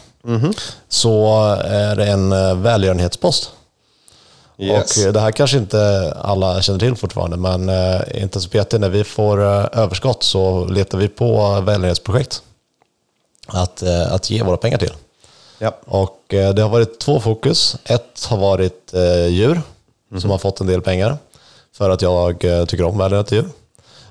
Så 0.89 1.45
är 1.65 1.97
det 1.97 2.07
en 2.07 2.63
välgörenhetspost. 2.63 3.51
Yes. 4.59 4.97
Och 4.97 5.05
eh, 5.05 5.13
det 5.13 5.21
här 5.21 5.31
kanske 5.31 5.57
inte 5.57 6.13
alla 6.23 6.63
känner 6.63 6.79
till 6.79 6.97
fortfarande, 6.97 7.37
men 7.37 7.69
eh, 7.69 8.23
inte 8.23 8.41
så 8.41 8.49
PT, 8.49 8.73
när 8.73 8.89
vi 8.89 9.05
får 9.05 9.43
eh, 9.43 9.67
överskott 9.73 10.23
så 10.23 10.65
letar 10.65 10.99
vi 10.99 11.09
på 11.09 11.61
välgörenhetsprojekt 11.61 12.43
att, 13.47 13.83
att 13.83 14.31
ge 14.31 14.43
våra 14.43 14.57
pengar 14.57 14.79
till. 14.79 14.93
Ja. 15.59 15.77
Och 15.85 16.23
det 16.29 16.59
har 16.59 16.69
varit 16.69 16.99
två 16.99 17.21
fokus. 17.21 17.77
Ett 17.85 18.25
har 18.25 18.37
varit 18.37 18.95
djur, 19.29 19.61
som 20.19 20.31
har 20.31 20.39
fått 20.39 20.61
en 20.61 20.67
del 20.67 20.83
pengar. 20.83 21.19
För 21.77 21.91
att 21.91 22.03
jag 22.03 22.39
tycker 22.69 22.83
om 22.83 22.99
välgörenhet 22.99 23.33
djur. 23.33 23.49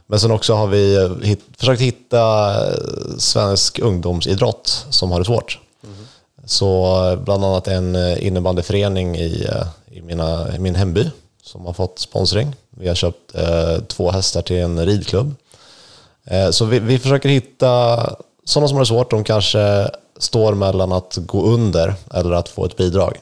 Men 0.08 0.20
sen 0.20 0.32
också 0.32 0.54
har 0.54 0.68
vi 0.68 1.12
hit, 1.24 1.42
försökt 1.58 1.82
hitta 1.82 2.56
svensk 3.18 3.80
ungdomsidrott 3.80 4.86
som 4.90 5.12
har 5.12 5.20
det 5.20 5.26
svårt. 5.26 5.60
Så 6.46 7.00
eh, 7.12 7.20
bland 7.20 7.46
annat 7.46 7.68
en 7.68 7.96
eh, 7.96 8.28
innebandyförening 8.28 9.16
i, 9.16 9.48
eh, 9.50 9.98
i, 9.98 10.02
mina, 10.02 10.56
i 10.56 10.60
min 10.60 10.76
hemby 10.76 11.12
som 11.44 11.66
har 11.66 11.74
fått 11.74 12.00
sponsring. 12.00 12.56
Vi 12.70 12.88
har 12.88 12.96
köpt 12.96 13.36
eh, 13.36 13.78
två 13.88 14.12
hästar 14.12 14.42
till 14.42 14.56
en 14.56 14.86
ridklubb. 14.86 15.36
Eh, 16.26 16.50
så 16.50 16.66
vi, 16.66 16.80
vi 16.80 17.00
försöker 17.00 17.30
hitta 17.30 18.00
sådana 18.46 18.68
som 18.68 18.78
har 18.78 18.82
det 18.82 18.88
svårt. 18.88 19.12
De 19.12 19.24
kanske 19.24 19.90
står 20.18 20.54
mellan 20.54 20.92
att 20.92 21.18
gå 21.18 21.44
under 21.44 21.94
eller 22.14 22.32
att 22.32 22.50
få 22.50 22.66
ett 22.66 22.78
bidrag. 22.78 23.18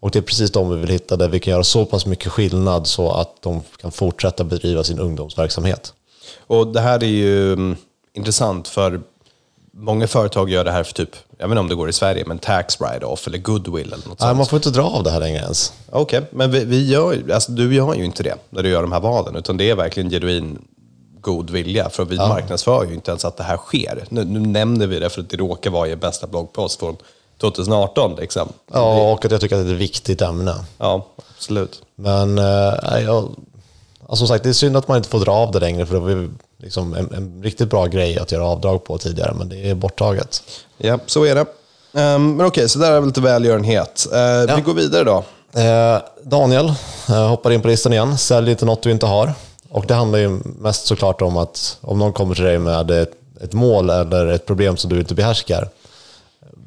Och 0.00 0.10
det 0.10 0.18
är 0.18 0.22
precis 0.22 0.50
de 0.50 0.70
vi 0.70 0.76
vill 0.76 0.90
hitta 0.90 1.16
där 1.16 1.28
vi 1.28 1.40
kan 1.40 1.50
göra 1.50 1.64
så 1.64 1.84
pass 1.84 2.06
mycket 2.06 2.32
skillnad 2.32 2.86
så 2.86 3.10
att 3.10 3.42
de 3.42 3.62
kan 3.80 3.92
fortsätta 3.92 4.44
bedriva 4.44 4.84
sin 4.84 4.98
ungdomsverksamhet. 4.98 5.92
Och 6.46 6.66
det 6.66 6.80
här 6.80 7.02
är 7.02 7.08
ju 7.08 7.52
mm, 7.52 7.76
intressant 8.12 8.68
för 8.68 9.00
många 9.72 10.06
företag 10.06 10.50
gör 10.50 10.64
det 10.64 10.70
här 10.72 10.82
för 10.84 10.92
typ, 10.92 11.16
jag 11.38 11.48
vet 11.48 11.52
inte 11.52 11.60
om 11.60 11.68
det 11.68 11.74
går 11.74 11.88
i 11.88 11.92
Sverige, 11.92 12.24
men 12.26 12.38
tax 12.38 12.80
write-off 12.80 13.26
eller 13.26 13.38
goodwill 13.38 13.86
eller 13.86 13.96
något 14.08 14.20
Nej, 14.20 14.28
sånt. 14.28 14.36
man 14.36 14.46
får 14.46 14.56
inte 14.56 14.70
dra 14.70 14.82
av 14.82 15.02
det 15.04 15.10
här 15.10 15.20
längre 15.20 15.38
ens. 15.38 15.72
Okej, 15.90 16.22
men 16.30 16.50
vi, 16.50 16.64
vi 16.64 16.88
gör, 16.90 17.30
alltså, 17.34 17.52
du 17.52 17.74
gör 17.74 17.94
ju 17.94 18.04
inte 18.04 18.22
det 18.22 18.34
när 18.50 18.62
du 18.62 18.68
gör 18.68 18.82
de 18.82 18.92
här 18.92 19.00
valen, 19.00 19.36
utan 19.36 19.56
det 19.56 19.70
är 19.70 19.74
verkligen 19.74 20.10
genuin 20.10 20.58
god 21.20 21.50
vilja. 21.50 21.90
För 21.90 22.04
vi 22.04 22.16
marknadsför 22.16 22.84
ju 22.84 22.94
inte 22.94 23.10
ens 23.10 23.24
att 23.24 23.36
det 23.36 23.42
här 23.42 23.56
sker. 23.56 24.04
Nu, 24.08 24.24
nu 24.24 24.40
nämner 24.40 24.86
vi 24.86 24.98
det 24.98 25.10
för 25.10 25.20
att 25.20 25.30
det 25.30 25.36
råkar 25.36 25.70
vara 25.70 25.88
i 25.88 25.96
bästa 25.96 26.26
bloggpost 26.26 26.80
från 26.80 26.96
2018. 27.40 28.14
Liksom. 28.20 28.48
Ja, 28.72 29.12
och 29.12 29.24
att 29.24 29.30
jag 29.30 29.40
tycker 29.40 29.56
att 29.56 29.64
det 29.64 29.70
är 29.70 29.74
ett 29.74 29.80
viktigt 29.80 30.22
ämne. 30.22 30.54
ja, 30.78 31.06
absolut. 31.36 31.82
Men 31.96 32.38
eh, 32.38 32.44
jag, 33.04 33.28
alltså, 34.00 34.16
som 34.16 34.26
sagt, 34.26 34.44
det 34.44 34.48
är 34.48 34.52
synd 34.52 34.76
att 34.76 34.88
man 34.88 34.96
inte 34.96 35.08
får 35.08 35.20
dra 35.20 35.32
av 35.32 35.50
det 35.52 35.60
längre 35.60 35.86
för 35.86 35.94
det 35.94 36.00
var 36.00 36.28
liksom 36.62 36.94
en, 36.94 37.14
en 37.14 37.42
riktigt 37.42 37.70
bra 37.70 37.86
grej 37.86 38.18
att 38.18 38.32
göra 38.32 38.44
avdrag 38.44 38.84
på 38.84 38.98
tidigare, 38.98 39.34
men 39.34 39.48
det 39.48 39.70
är 39.70 39.74
borttaget. 39.74 40.42
Ja, 40.78 40.98
så 41.06 41.24
är 41.24 41.34
det. 41.34 41.46
Ehm, 42.00 42.36
men 42.36 42.46
okej, 42.46 42.68
så 42.68 42.78
där 42.78 42.92
är 42.92 43.00
väl 43.00 43.06
lite 43.06 43.20
välgörenhet. 43.20 44.06
Uh, 44.12 44.56
Vi 44.56 44.62
går 44.62 44.74
vidare 44.74 45.04
då. 45.04 45.24
Eh, 45.60 45.98
Daniel 46.22 46.72
eh, 47.08 47.28
hoppar 47.28 47.50
in 47.50 47.62
på 47.62 47.68
listan 47.68 47.92
igen. 47.92 48.18
Sälj 48.18 48.50
inte 48.50 48.64
något 48.64 48.82
du 48.82 48.90
inte 48.90 49.06
har. 49.06 49.32
Och 49.70 49.86
det 49.86 49.94
handlar 49.94 50.18
ju 50.18 50.40
mest 50.44 50.86
såklart 50.86 51.22
om 51.22 51.36
att 51.36 51.78
om 51.80 51.98
någon 51.98 52.12
kommer 52.12 52.34
till 52.34 52.44
dig 52.44 52.58
med 52.58 52.90
ett, 52.90 53.12
ett 53.40 53.52
mål 53.52 53.90
eller 53.90 54.26
ett 54.26 54.46
problem 54.46 54.76
som 54.76 54.90
du 54.90 54.98
inte 54.98 55.14
behärskar, 55.14 55.68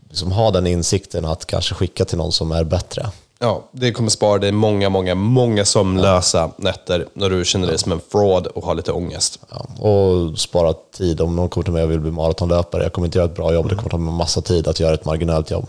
liksom 0.09 0.31
ha 0.31 0.51
den 0.51 0.67
insikten 0.67 1.25
att 1.25 1.45
kanske 1.45 1.75
skicka 1.75 2.05
till 2.05 2.17
någon 2.17 2.31
som 2.31 2.51
är 2.51 2.63
bättre. 2.63 3.09
Ja, 3.43 3.63
det 3.71 3.91
kommer 3.91 4.09
spara 4.09 4.39
dig 4.39 4.51
många, 4.51 4.89
många, 4.89 5.15
många 5.15 5.65
sömnlösa 5.65 6.51
nätter 6.57 7.07
när 7.13 7.29
du 7.29 7.45
känner 7.45 7.67
dig 7.67 7.77
som 7.77 7.91
en 7.91 8.01
fraud 8.11 8.47
och 8.47 8.65
har 8.65 8.75
lite 8.75 8.91
ångest. 8.91 9.39
Ja, 9.49 9.87
och 9.89 10.39
spara 10.39 10.73
tid. 10.97 11.21
Om 11.21 11.35
någon 11.35 11.49
kommer 11.49 11.63
till 11.63 11.73
mig 11.73 11.83
och 11.83 11.91
vill 11.91 11.99
bli 11.99 12.11
maratonlöpare, 12.11 12.83
jag 12.83 12.93
kommer 12.93 13.07
inte 13.07 13.17
göra 13.17 13.29
ett 13.29 13.35
bra 13.35 13.53
jobb, 13.53 13.69
det 13.69 13.75
kommer 13.75 13.89
ta 13.89 13.97
mig 13.97 14.13
massa 14.13 14.41
tid 14.41 14.67
att 14.67 14.79
göra 14.79 14.93
ett 14.93 15.05
marginellt 15.05 15.51
jobb. 15.51 15.67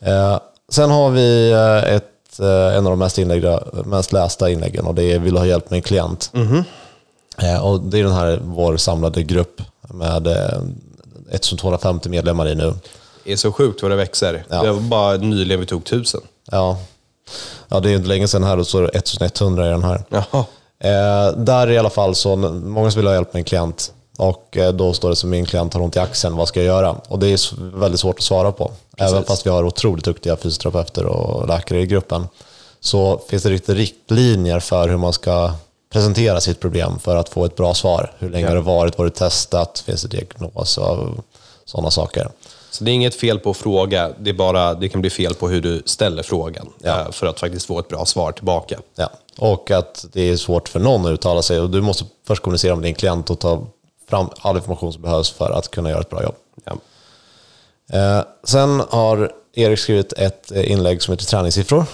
Eh, 0.00 0.38
sen 0.68 0.90
har 0.90 1.10
vi 1.10 1.50
eh, 1.50 1.94
ett, 1.94 2.40
eh, 2.40 2.76
en 2.76 2.86
av 2.86 2.92
de 2.92 2.98
mest, 2.98 3.18
inlägga, 3.18 3.60
mest 3.84 4.12
lästa 4.12 4.50
inläggen 4.50 4.86
och 4.86 4.94
det 4.94 5.12
är 5.12 5.18
Vill 5.18 5.34
du 5.34 5.38
ha 5.38 5.46
hjälp 5.46 5.70
med 5.70 5.76
en 5.76 5.82
klient? 5.82 6.30
Eh, 7.38 7.64
och 7.64 7.80
det 7.80 7.98
är 7.98 8.04
den 8.04 8.12
här 8.12 8.40
vår 8.44 8.76
samlade 8.76 9.22
grupp 9.22 9.62
med 9.80 10.26
eh, 10.26 10.62
1250 11.30 12.08
medlemmar 12.08 12.48
i 12.48 12.54
nu. 12.54 12.74
Är 13.32 13.36
så 13.36 13.52
sjukt 13.52 13.82
vad 13.82 13.90
det 13.90 13.96
växer. 13.96 14.44
Ja. 14.48 14.62
Det 14.62 14.72
var 14.72 14.80
bara 14.80 15.16
nyligen 15.16 15.60
vi 15.60 15.66
tog 15.66 15.84
tusen. 15.84 16.20
Ja, 16.50 16.78
ja 17.68 17.80
det 17.80 17.90
är 17.90 17.94
inte 17.96 18.08
länge 18.08 18.28
sedan 18.28 18.44
här 18.44 18.58
och 18.58 18.66
så 18.66 18.78
är 18.78 18.82
det 18.82 18.88
1100 18.98 19.66
i 19.66 19.70
den 19.70 19.84
här. 19.84 20.04
Jaha. 20.08 20.44
Eh, 20.80 21.36
där 21.36 21.70
i 21.70 21.78
alla 21.78 21.90
fall 21.90 22.14
så, 22.14 22.36
många 22.36 22.90
som 22.90 22.98
vill 22.98 23.06
ha 23.06 23.14
hjälp 23.14 23.32
med 23.32 23.40
en 23.40 23.44
klient 23.44 23.92
och 24.18 24.56
eh, 24.56 24.72
då 24.72 24.92
står 24.92 25.10
det 25.10 25.16
som 25.16 25.30
min 25.30 25.46
klient 25.46 25.74
har 25.74 25.80
ont 25.80 25.96
i 25.96 25.98
axeln, 25.98 26.36
vad 26.36 26.48
ska 26.48 26.60
jag 26.60 26.66
göra? 26.66 26.96
Och 27.08 27.18
det 27.18 27.26
är 27.26 27.40
väldigt 27.78 28.00
svårt 28.00 28.18
att 28.18 28.24
svara 28.24 28.52
på. 28.52 28.72
Även 28.96 29.24
fast 29.24 29.46
vi 29.46 29.50
har 29.50 29.64
otroligt 29.64 30.04
duktiga 30.04 30.36
fysioterapeuter 30.36 31.04
och 31.06 31.48
läkare 31.48 31.80
i 31.80 31.86
gruppen 31.86 32.28
så 32.80 33.20
finns 33.28 33.42
det 33.42 33.50
riktigt 33.50 33.76
riktlinjer 33.76 34.60
för 34.60 34.88
hur 34.88 34.96
man 34.96 35.12
ska 35.12 35.52
presentera 35.92 36.40
sitt 36.40 36.60
problem 36.60 36.98
för 36.98 37.16
att 37.16 37.28
få 37.28 37.44
ett 37.44 37.56
bra 37.56 37.74
svar. 37.74 38.12
Hur 38.18 38.30
länge 38.30 38.44
Ja. 38.44 38.50
har 38.50 38.56
det 38.56 38.62
varit? 38.62 38.98
Var 38.98 39.04
det 39.04 39.10
testat? 39.10 39.82
Finns 39.86 40.02
det 40.02 40.08
diagnos? 40.08 40.78
Och 40.78 41.08
sådana 41.64 41.90
saker. 41.90 42.28
Så 42.78 42.84
det 42.84 42.90
är 42.90 42.94
inget 42.94 43.14
fel 43.14 43.38
på 43.38 43.50
att 43.50 43.56
fråga, 43.56 44.10
det, 44.18 44.30
är 44.30 44.34
bara, 44.34 44.74
det 44.74 44.88
kan 44.88 45.00
bli 45.00 45.10
fel 45.10 45.34
på 45.34 45.48
hur 45.48 45.60
du 45.60 45.82
ställer 45.86 46.22
frågan 46.22 46.68
Ja. 46.78 47.00
eh, 47.00 47.10
för 47.10 47.26
att 47.26 47.40
faktiskt 47.40 47.66
få 47.66 47.78
ett 47.78 47.88
bra 47.88 48.04
svar 48.04 48.32
tillbaka. 48.32 48.78
Ja. 48.94 49.10
Och 49.38 49.70
att 49.70 50.06
det 50.12 50.20
är 50.22 50.36
svårt 50.36 50.68
för 50.68 50.80
någon 50.80 51.06
att 51.06 51.10
uttala 51.12 51.42
sig 51.42 51.60
och 51.60 51.70
du 51.70 51.80
måste 51.80 52.04
först 52.26 52.42
kommunicera 52.42 52.74
med 52.74 52.84
din 52.84 52.94
klient 52.94 53.30
och 53.30 53.38
ta 53.38 53.66
fram 54.08 54.30
all 54.40 54.56
information 54.56 54.92
som 54.92 55.02
behövs 55.02 55.30
för 55.30 55.50
att 55.50 55.70
kunna 55.70 55.90
göra 55.90 56.00
ett 56.00 56.10
bra 56.10 56.22
jobb. 56.22 56.34
Ja. 56.64 56.76
Eh, 57.98 58.24
sen 58.44 58.82
har 58.90 59.32
Erik 59.58 59.78
skrivit 59.78 60.12
ett 60.12 60.52
eh, 60.52 60.70
inlägg 60.70 61.02
som 61.02 61.12
heter 61.12 61.24
träningssiffror. 61.26 61.84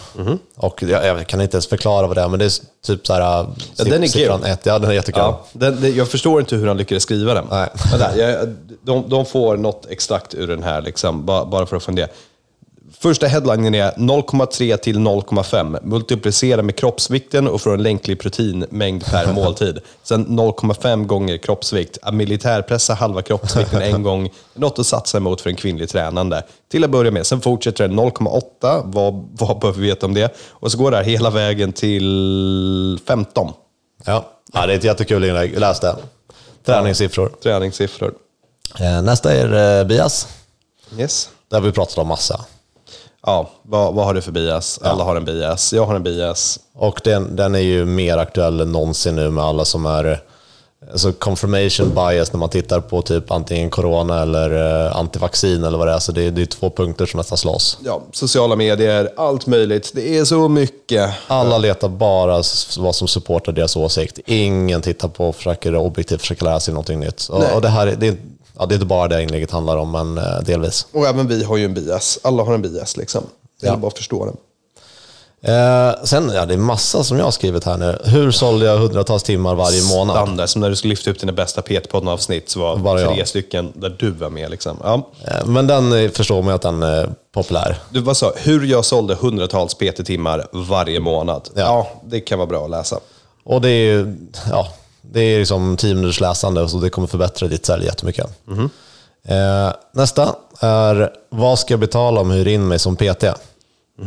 Och 0.57 0.83
jag, 0.83 1.07
jag 1.07 1.27
kan 1.27 1.41
inte 1.41 1.55
ens 1.57 1.67
förklara 1.67 2.07
vad 2.07 2.17
det 2.17 2.21
är, 2.23 2.29
men 2.29 2.39
det 2.39 2.45
är 2.45 2.53
typ 2.87 3.07
så 3.07 3.13
här... 3.13 3.41
eh, 3.41 3.49
Ja, 3.77 3.85
den 3.85 3.93
är 3.93 3.99
kul. 3.99 4.09
siffran 4.09 4.45
ett. 4.45 4.67
Ja, 4.67 4.79
den 4.79 4.91
är 4.91 4.95
jättekul. 4.95 5.21
Ja, 5.23 5.45
den, 5.53 5.81
den, 5.81 5.97
jag 5.97 6.09
förstår 6.09 6.41
inte 6.41 6.57
hur 6.57 6.67
han 6.67 6.77
lyckades 6.77 7.03
skriva 7.03 7.35
den. 7.35 7.45
Nej. 7.51 7.69
Vänta, 7.91 8.17
jag, 8.19 8.55
de, 8.83 9.05
de 9.09 9.27
får 9.27 9.57
något 9.57 9.87
exakt 9.91 10.35
ur 10.35 10.47
den 10.47 10.63
här, 10.63 10.83
liksom, 10.83 11.25
bara, 11.27 11.45
bara 11.45 11.67
för 11.67 11.77
att 11.77 11.83
fundera. 11.83 12.09
Första 12.99 13.27
headlinen 13.27 13.75
är 13.75 13.93
0,3 13.93 14.77
till 14.77 14.99
0,5. 14.99 15.79
Multiplicera 15.83 16.63
med 16.63 16.77
kroppsvikten 16.77 17.49
och 17.49 17.61
få 17.61 17.71
en 17.71 17.83
länklig 17.83 18.21
proteinmängd 18.21 19.05
per 19.05 19.33
måltid. 19.35 19.79
Sen 20.03 20.27
0,5 20.27 21.05
gånger 21.05 21.37
kroppsvikt. 21.37 21.99
Att 22.03 22.15
militärpressa 22.15 22.95
halva 22.95 23.23
kroppsvikten 23.23 23.83
en 23.83 24.03
gång. 24.03 24.31
Något 24.55 24.79
att 24.79 24.87
satsa 24.87 25.19
emot 25.19 25.41
för 25.41 25.51
en 25.51 25.57
kvinnlig 25.57 25.89
tränande. 25.89 26.43
Till 26.71 26.85
att 26.85 26.91
börja 26.91 27.11
med. 27.11 27.27
Sen 27.27 27.41
fortsätter 27.41 27.89
det 27.89 27.95
0,8. 27.95 28.83
Vad, 28.85 29.29
vad 29.33 29.59
behöver 29.59 29.81
vi 29.81 29.89
veta 29.89 30.07
om 30.07 30.15
det? 30.15 30.37
Och 30.51 30.73
så 30.73 30.79
går 30.79 30.91
det 30.91 30.97
här 30.97 31.05
hela 31.05 31.31
vägen 31.31 31.73
till 31.73 32.99
15. 33.07 33.53
Ja. 34.05 34.25
ja, 34.53 34.67
det 34.67 34.73
är 34.73 34.77
ett 34.77 34.85
jättekul 34.85 35.25
inlägg. 35.25 35.59
Läs 35.59 35.81
det. 35.81 35.97
Träningssiffror. 36.67 37.33
Träningssiffror. 37.43 38.15
Eh, 38.81 39.03
nästa 39.03 39.33
är 39.33 39.79
eh, 39.81 39.87
bias. 39.87 40.29
Yes. 40.99 41.31
Där 41.49 41.57
har 41.57 41.67
vi 41.67 41.73
pratat 41.73 41.99
om 41.99 42.09
massa. 42.09 42.41
Ja, 43.27 43.51
vad, 43.63 43.95
vad 43.95 44.05
har 44.05 44.15
du 44.15 44.21
för 44.23 44.33
bias? 44.33 44.81
Alla 44.83 45.05
har 45.05 45.17
en 45.17 45.25
bias. 45.25 45.73
Jag 45.73 45.87
har 45.87 45.95
en 45.95 46.03
bias. 46.03 46.59
Och 46.75 47.01
den, 47.05 47.37
den 47.37 47.55
är 47.55 47.59
ju 47.59 47.85
mer 47.85 48.19
aktuell 48.19 48.61
än 48.61 48.73
någonsin 48.73 49.17
nu 49.17 49.31
med 49.31 49.45
alla 49.45 49.65
som 49.65 49.87
är 49.87 50.21
alltså 50.93 51.13
confirmation 51.13 51.95
bias 51.95 52.33
när 52.33 52.39
man 52.39 52.49
tittar 52.49 52.81
på 52.81 53.03
typ 53.03 53.31
antingen 53.31 53.71
corona 53.71 54.23
eller 54.23 54.85
eh, 54.87 54.97
antivaccin 54.97 55.65
eller 55.65 55.79
vad 55.79 55.87
det 55.89 55.93
är. 55.93 55.99
Så 55.99 56.13
det, 56.13 56.23
är- 56.23 56.31
det 56.31 56.43
är 56.43 56.47
två 56.47 56.71
punkter 56.71 57.07
som 57.07 57.19
nästan 57.19 57.39
slåss. 57.39 57.79
Ja, 57.85 58.03
sociala 58.13 58.57
medier, 58.57 59.09
allt 59.17 59.47
möjligt. 59.47 59.91
Det 59.95 60.19
är 60.19 60.25
så 60.25 60.49
mycket. 60.49 61.11
Alla 61.27 61.59
letar 61.59 61.89
bara 61.89 62.43
vad 62.79 62.95
som 62.95 63.09
supportar 63.09 63.53
deras 63.53 63.77
åsikt. 63.77 64.19
Ingen 64.27 64.83
tittar 64.83 65.09
på 65.09 65.29
och 65.29 65.37
försöker 65.37 65.77
objektivt 65.77 66.21
försöka 66.21 66.45
lära 66.45 66.61
sig 66.61 66.75
någonting 66.75 67.01
nytt. 67.01 67.29
Och, 67.31 67.55
och 67.55 67.61
det, 67.61 67.69
här, 67.69 67.87
är- 67.87 67.97
det, 67.97 68.07
är, 68.09 68.17
ja, 68.59 68.67
det 68.67 68.73
är 68.73 68.77
inte 68.77 68.87
bara 68.87 69.09
det 69.09 69.23
inlägget 69.23 69.51
handlar 69.51 69.77
om, 69.77 69.91
men 69.91 70.19
eh, 70.19 70.41
delvis. 70.47 70.87
Och 70.93 71.07
även 71.07 71.29
vi 71.29 71.45
har 71.45 71.57
ju 71.57 71.65
en 71.65 71.75
bias. 71.75 72.19
Alla 72.23 72.43
har 72.43 72.55
en 72.55 72.63
bias 72.63 72.97
liksom. 72.97 73.25
Det 73.61 73.67
gäller 73.67 73.77
Ja. 73.77 73.81
bara 73.81 73.89
att 73.89 73.97
förstå 73.99 74.25
den. 74.25 74.37
Eh, 75.47 75.95
sen, 76.05 76.31
ja, 76.35 76.47
det 76.47 76.55
är 76.55 76.59
massa 76.59 77.05
som 77.05 77.19
jag 77.19 77.25
har 77.25 77.31
skrivit 77.31 77.65
här 77.65 77.77
nu. 77.79 77.99
Hur 78.05 78.31
sålde 78.31 78.67
jag 78.67 78.79
hundratals 78.79 79.23
timmar 79.23 79.55
varje 79.55 79.83
månad? 79.83 80.17
Standard, 80.17 80.49
som 80.49 80.61
när 80.61 80.71
du 80.71 80.77
skulle 80.77 80.91
lyfta 80.93 81.11
upp 81.11 81.21
dina 81.21 81.33
bästa 81.33 81.63
PT-podden-avsnitt 81.63 82.49
så 82.51 82.61
var 82.61 82.77
Bara 82.77 82.99
tre 83.09 83.19
jag. 83.19 83.29
stycken 83.29 83.73
där 83.75 83.97
du 83.99 84.11
var 84.11 84.31
med. 84.31 84.51
Liksom. 84.51 84.77
Ja. 84.83 85.11
Eh, 85.29 85.47
men 85.47 85.67
den 85.67 85.93
eh, 86.05 86.11
förstår 86.11 86.43
man 86.43 86.49
ju 86.51 86.55
att 86.55 86.63
den 86.63 86.83
är 86.83 87.11
populär. 87.35 87.79
Du, 87.91 88.01
vad 88.01 88.17
sa 88.17 88.33
Hur 88.37 88.67
jag 88.67 88.85
sålde 88.85 89.15
hundratals 89.15 89.75
PT-timmar 89.75 90.47
varje 90.53 91.01
månad. 91.01 91.49
Ja. 91.55 91.61
Ja. 91.61 91.89
det 92.05 92.21
kan 92.21 92.39
vara 92.39 92.47
bra 92.49 92.65
att 92.65 92.71
läsa. 92.71 92.99
Och 93.45 93.61
det 93.61 93.69
är 93.71 93.85
ju 93.95 94.17
ja, 94.51 94.69
det 95.13 95.21
är 95.21 95.39
liksom 95.39 95.77
10 95.77 95.95
minuters 95.95 96.21
läsande 96.21 96.69
så 96.69 96.79
det 96.79 96.91
kommer 96.91 97.09
förbättra 97.09 97.49
ditt 97.49 97.67
sälj 97.67 97.85
jättemycket. 97.85 98.27
Eh, 99.25 99.73
nästa 99.93 100.35
är, 100.61 101.13
vad 101.29 101.59
ska 101.59 101.73
jag 101.73 101.81
betala 101.81 102.21
om 102.21 102.31
jag 102.31 102.37
hyr 102.37 102.49
in 102.49 102.69
mig 102.69 102.79
som 102.79 102.97
PT? 102.97 103.25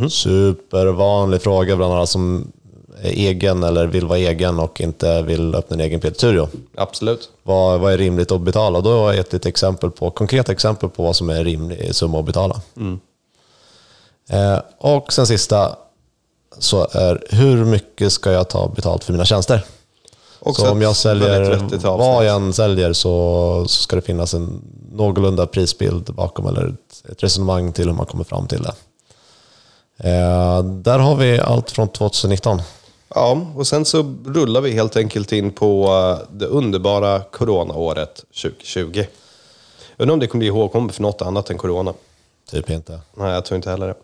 Supervanlig 0.10 1.42
fråga 1.42 1.76
bland 1.76 1.94
alla 1.94 2.06
som 2.06 2.52
är 3.02 3.10
egen 3.10 3.64
eller 3.64 3.88
vill 3.88 4.06
vara 4.06 4.20
egen 4.20 4.60
och 4.60 4.82
inte 4.82 5.22
vill 5.22 5.56
öppna 5.56 5.74
en 5.74 5.80
egen 5.80 6.00
PT-studio. 6.00 6.48
Absolut. 6.78 7.30
Vad, 7.44 7.80
vad 7.80 7.94
är 7.94 7.98
rimligt 7.98 8.32
att 8.32 8.42
betala? 8.42 8.82
Då 8.82 8.90
har 8.90 9.08
jag 9.08 9.16
gett 9.16 9.34
ett 9.34 9.46
exempel 9.46 9.92
på, 9.92 10.12
konkreta 10.12 10.52
exempel 10.52 10.90
på 10.90 11.04
vad 11.04 11.16
som 11.16 11.30
är 11.30 11.36
en 11.36 11.44
rimlig 11.44 11.96
summa 11.96 12.20
att 12.20 12.26
betala. 12.26 12.62
Eh, 14.30 14.60
och 14.78 15.14
sen 15.14 15.28
sista, 15.28 15.76
så 16.60 16.88
är 16.92 17.24
hur 17.30 17.66
mycket 17.66 18.14
ska 18.14 18.32
jag 18.32 18.50
ta 18.50 18.68
betalt 18.68 19.04
för 19.04 19.14
mina 19.14 19.26
tjänster? 19.26 19.66
Också 20.50 20.62
så 20.62 20.72
om 20.72 20.82
jag 20.82 20.96
säljer, 20.96 21.88
vad 21.98 22.26
jag 22.26 22.36
än 22.36 22.54
säljer 22.54 22.94
så, 22.94 23.66
så 23.68 23.82
ska 23.82 23.96
det 23.96 24.02
finnas 24.02 24.34
en 24.34 24.62
någorlunda 24.92 25.48
prisbild 25.48 26.14
bakom 26.14 26.48
eller 26.48 26.68
ett, 26.68 27.12
ett 27.12 27.24
resonemang 27.24 27.74
till 27.74 27.86
hur 27.88 27.94
man 27.94 28.06
kommer 28.06 28.24
fram 28.24 28.48
till 28.48 28.64
det. 28.64 28.74
Eh, 30.10 30.64
där 30.64 31.00
har 31.00 31.16
vi 31.16 31.40
allt 31.40 31.72
från 31.72 31.88
2019. 31.88 32.62
Ja, 33.16 33.42
och 33.56 33.68
sen 33.68 33.86
så 33.86 34.16
rullar 34.26 34.62
vi 34.62 34.72
helt 34.72 34.98
enkelt 34.98 35.32
in 35.32 35.52
på 35.52 35.86
eh, 35.86 36.28
det 36.38 36.46
underbara 36.46 37.20
coronaåret 37.20 38.24
2020. 38.42 38.90
Jag 38.94 39.06
undrar 39.98 40.14
om 40.14 40.20
det 40.20 40.28
kommer 40.28 40.40
bli 40.40 40.48
ihågkommet 40.48 40.96
för 40.96 41.02
något 41.02 41.22
annat 41.22 41.50
än 41.50 41.58
corona. 41.58 41.94
Typ 42.52 42.70
inte. 42.70 43.00
Nej, 43.18 43.34
jag 43.34 43.46
tror 43.46 43.56
inte 43.56 43.70
heller 43.70 43.88
det. 43.88 43.96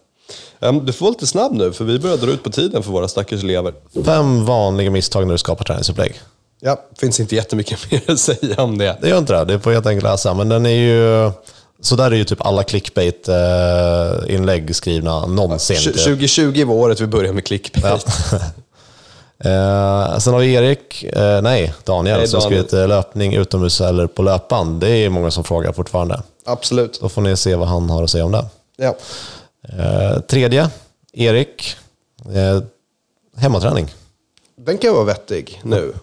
Ehm, 0.68 0.86
Du 0.86 0.94
får 0.94 1.06
vara 1.06 1.12
lite 1.12 1.28
snabb 1.28 1.54
nu, 1.54 1.74
för 1.74 1.86
vi 1.86 2.00
börjar 2.00 2.18
dra 2.18 2.32
ut 2.32 2.44
på 2.44 2.50
tiden 2.50 2.84
för 2.84 2.92
våra 2.92 3.08
stackars 3.08 3.44
elever. 3.44 3.74
Fem 4.06 4.46
vanliga 4.46 4.92
misstag 4.92 5.28
när 5.28 5.34
du 5.34 5.38
skapar 5.38 5.66
träningsupplägg. 5.66 6.22
Ja, 6.66 6.82
finns 7.00 7.20
inte 7.20 7.36
jättemycket 7.36 7.80
mer 7.92 8.02
att 8.12 8.20
säga 8.20 8.64
om 8.64 8.78
det. 8.78 8.98
Det 9.02 9.10
gör 9.10 9.18
inte 9.18 9.34
det, 9.34 9.46
det 9.54 9.60
får 9.60 9.72
jag 9.74 9.78
helt 9.78 9.88
enkelt 9.88 10.04
läsa. 10.04 10.34
Men 10.34 10.50
den 10.50 10.66
är 10.66 10.70
ju... 10.70 11.32
Så 11.82 11.96
där 11.96 12.12
är 12.12 12.16
ju 12.16 12.24
typ 12.24 12.46
alla 12.46 12.64
clickbait-inlägg 12.64 14.76
skrivna 14.76 15.26
någonsin. 15.26 15.76
Tj- 15.76 15.84
typ. 15.94 16.04
2020 16.04 16.66
var 16.66 16.76
året 16.76 17.02
vi 17.02 17.08
började 17.08 17.34
med 17.34 17.46
clickbait. 17.46 18.06
Eh, 19.46 20.18
sen 20.18 20.34
har 20.34 20.40
vi 20.40 20.54
Erik, 20.54 21.04
eh, 21.04 21.42
nej 21.42 21.74
Daniel, 21.84 22.18
Nej, 22.18 22.28
som 22.28 22.42
skrivit 22.42 22.74
eh, 22.74 22.88
löpning 22.88 23.34
utomhus 23.34 23.82
eller 23.82 24.08
på 24.08 24.22
löpband. 24.22 24.82
Det 24.82 24.90
är 24.90 25.10
många 25.10 25.32
som 25.32 25.44
frågar 25.44 25.72
fortfarande. 25.72 26.22
Absolut. 26.46 27.00
Då 27.02 27.10
får 27.10 27.22
ni 27.22 27.38
se 27.38 27.56
vad 27.56 27.68
han 27.68 27.90
har 27.90 28.04
att 28.04 28.10
säga 28.10 28.26
om 28.26 28.32
det. 28.32 28.46
Ja. 28.78 28.96
Eh, 29.80 30.20
tredje, 30.20 30.70
Erik. 31.14 31.76
Eh, 32.26 32.62
hemmaträning. 33.42 33.94
Den 34.58 34.78
kan 34.78 34.94
vara 34.94 35.04
vettig 35.04 35.62
nu. 35.64 35.94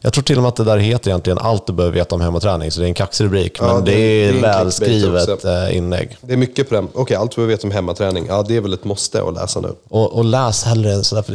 Jag 0.00 0.12
tror 0.12 0.24
till 0.24 0.36
och 0.36 0.42
med 0.42 0.48
att 0.48 0.56
det 0.56 0.64
där 0.64 0.78
heter 0.78 1.10
egentligen 1.10 1.38
allt 1.38 1.66
du 1.66 1.72
behöver 1.72 1.94
veta 1.94 2.14
om 2.14 2.20
hemmaträning, 2.20 2.70
så 2.70 2.80
det 2.80 2.86
är 2.86 2.88
en 2.88 2.94
kaxig 2.94 3.24
rubrik. 3.24 3.56
Ja, 3.60 3.74
men 3.74 3.84
det- 3.84 3.90
det, 3.90 3.96
det 3.96 4.24
är 4.24 4.28
är 4.28 4.34
en 4.34 4.42
välskrivet 4.42 5.44
eh, 5.44 5.76
inlägg. 5.76 6.16
Det 6.20 6.32
är 6.32 6.36
mycket 6.36 6.68
på 6.68 6.74
den. 6.74 6.88
Okej, 6.94 7.16
allt 7.16 7.38
vi 7.38 7.46
vet 7.46 7.64
om 7.64 7.70
hemmaträning. 7.70 8.26
Ja, 8.28 8.42
det 8.48 8.56
är 8.56 8.60
väl 8.60 8.72
ett 8.72 8.84
måste 8.84 9.22
att 9.22 9.34
läsa 9.34 9.60
nu. 9.60 9.74
Och, 9.88 10.12
och 10.12 10.24
läs 10.24 10.64
hellre 10.64 11.04
sådär, 11.04 11.22
för 11.22 11.32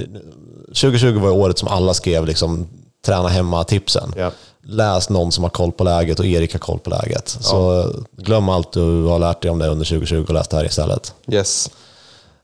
2020 0.67 1.19
var 1.19 1.29
året 1.31 1.57
som 1.57 1.67
alla 1.67 1.93
skrev 1.93 2.25
liksom, 2.25 2.67
träna 3.05 3.27
hemma-tipsen. 3.29 4.13
Ja. 4.17 4.31
Läs 4.63 5.09
någon 5.09 5.31
som 5.31 5.43
har 5.43 5.51
koll 5.51 5.71
på 5.71 5.83
läget 5.83 6.19
och 6.19 6.25
Erik 6.25 6.51
har 6.53 6.59
koll 6.59 6.79
på 6.79 6.89
läget. 6.89 7.37
Så 7.39 7.85
glöm 8.17 8.49
allt 8.49 8.71
du 8.71 9.03
har 9.05 9.19
lärt 9.19 9.41
dig 9.41 9.51
om 9.51 9.59
det 9.59 9.67
under 9.67 9.85
2020 9.85 10.25
och 10.27 10.33
läs 10.33 10.47
det 10.47 10.57
här 10.57 10.65
istället. 10.65 11.13
Yes. 11.31 11.69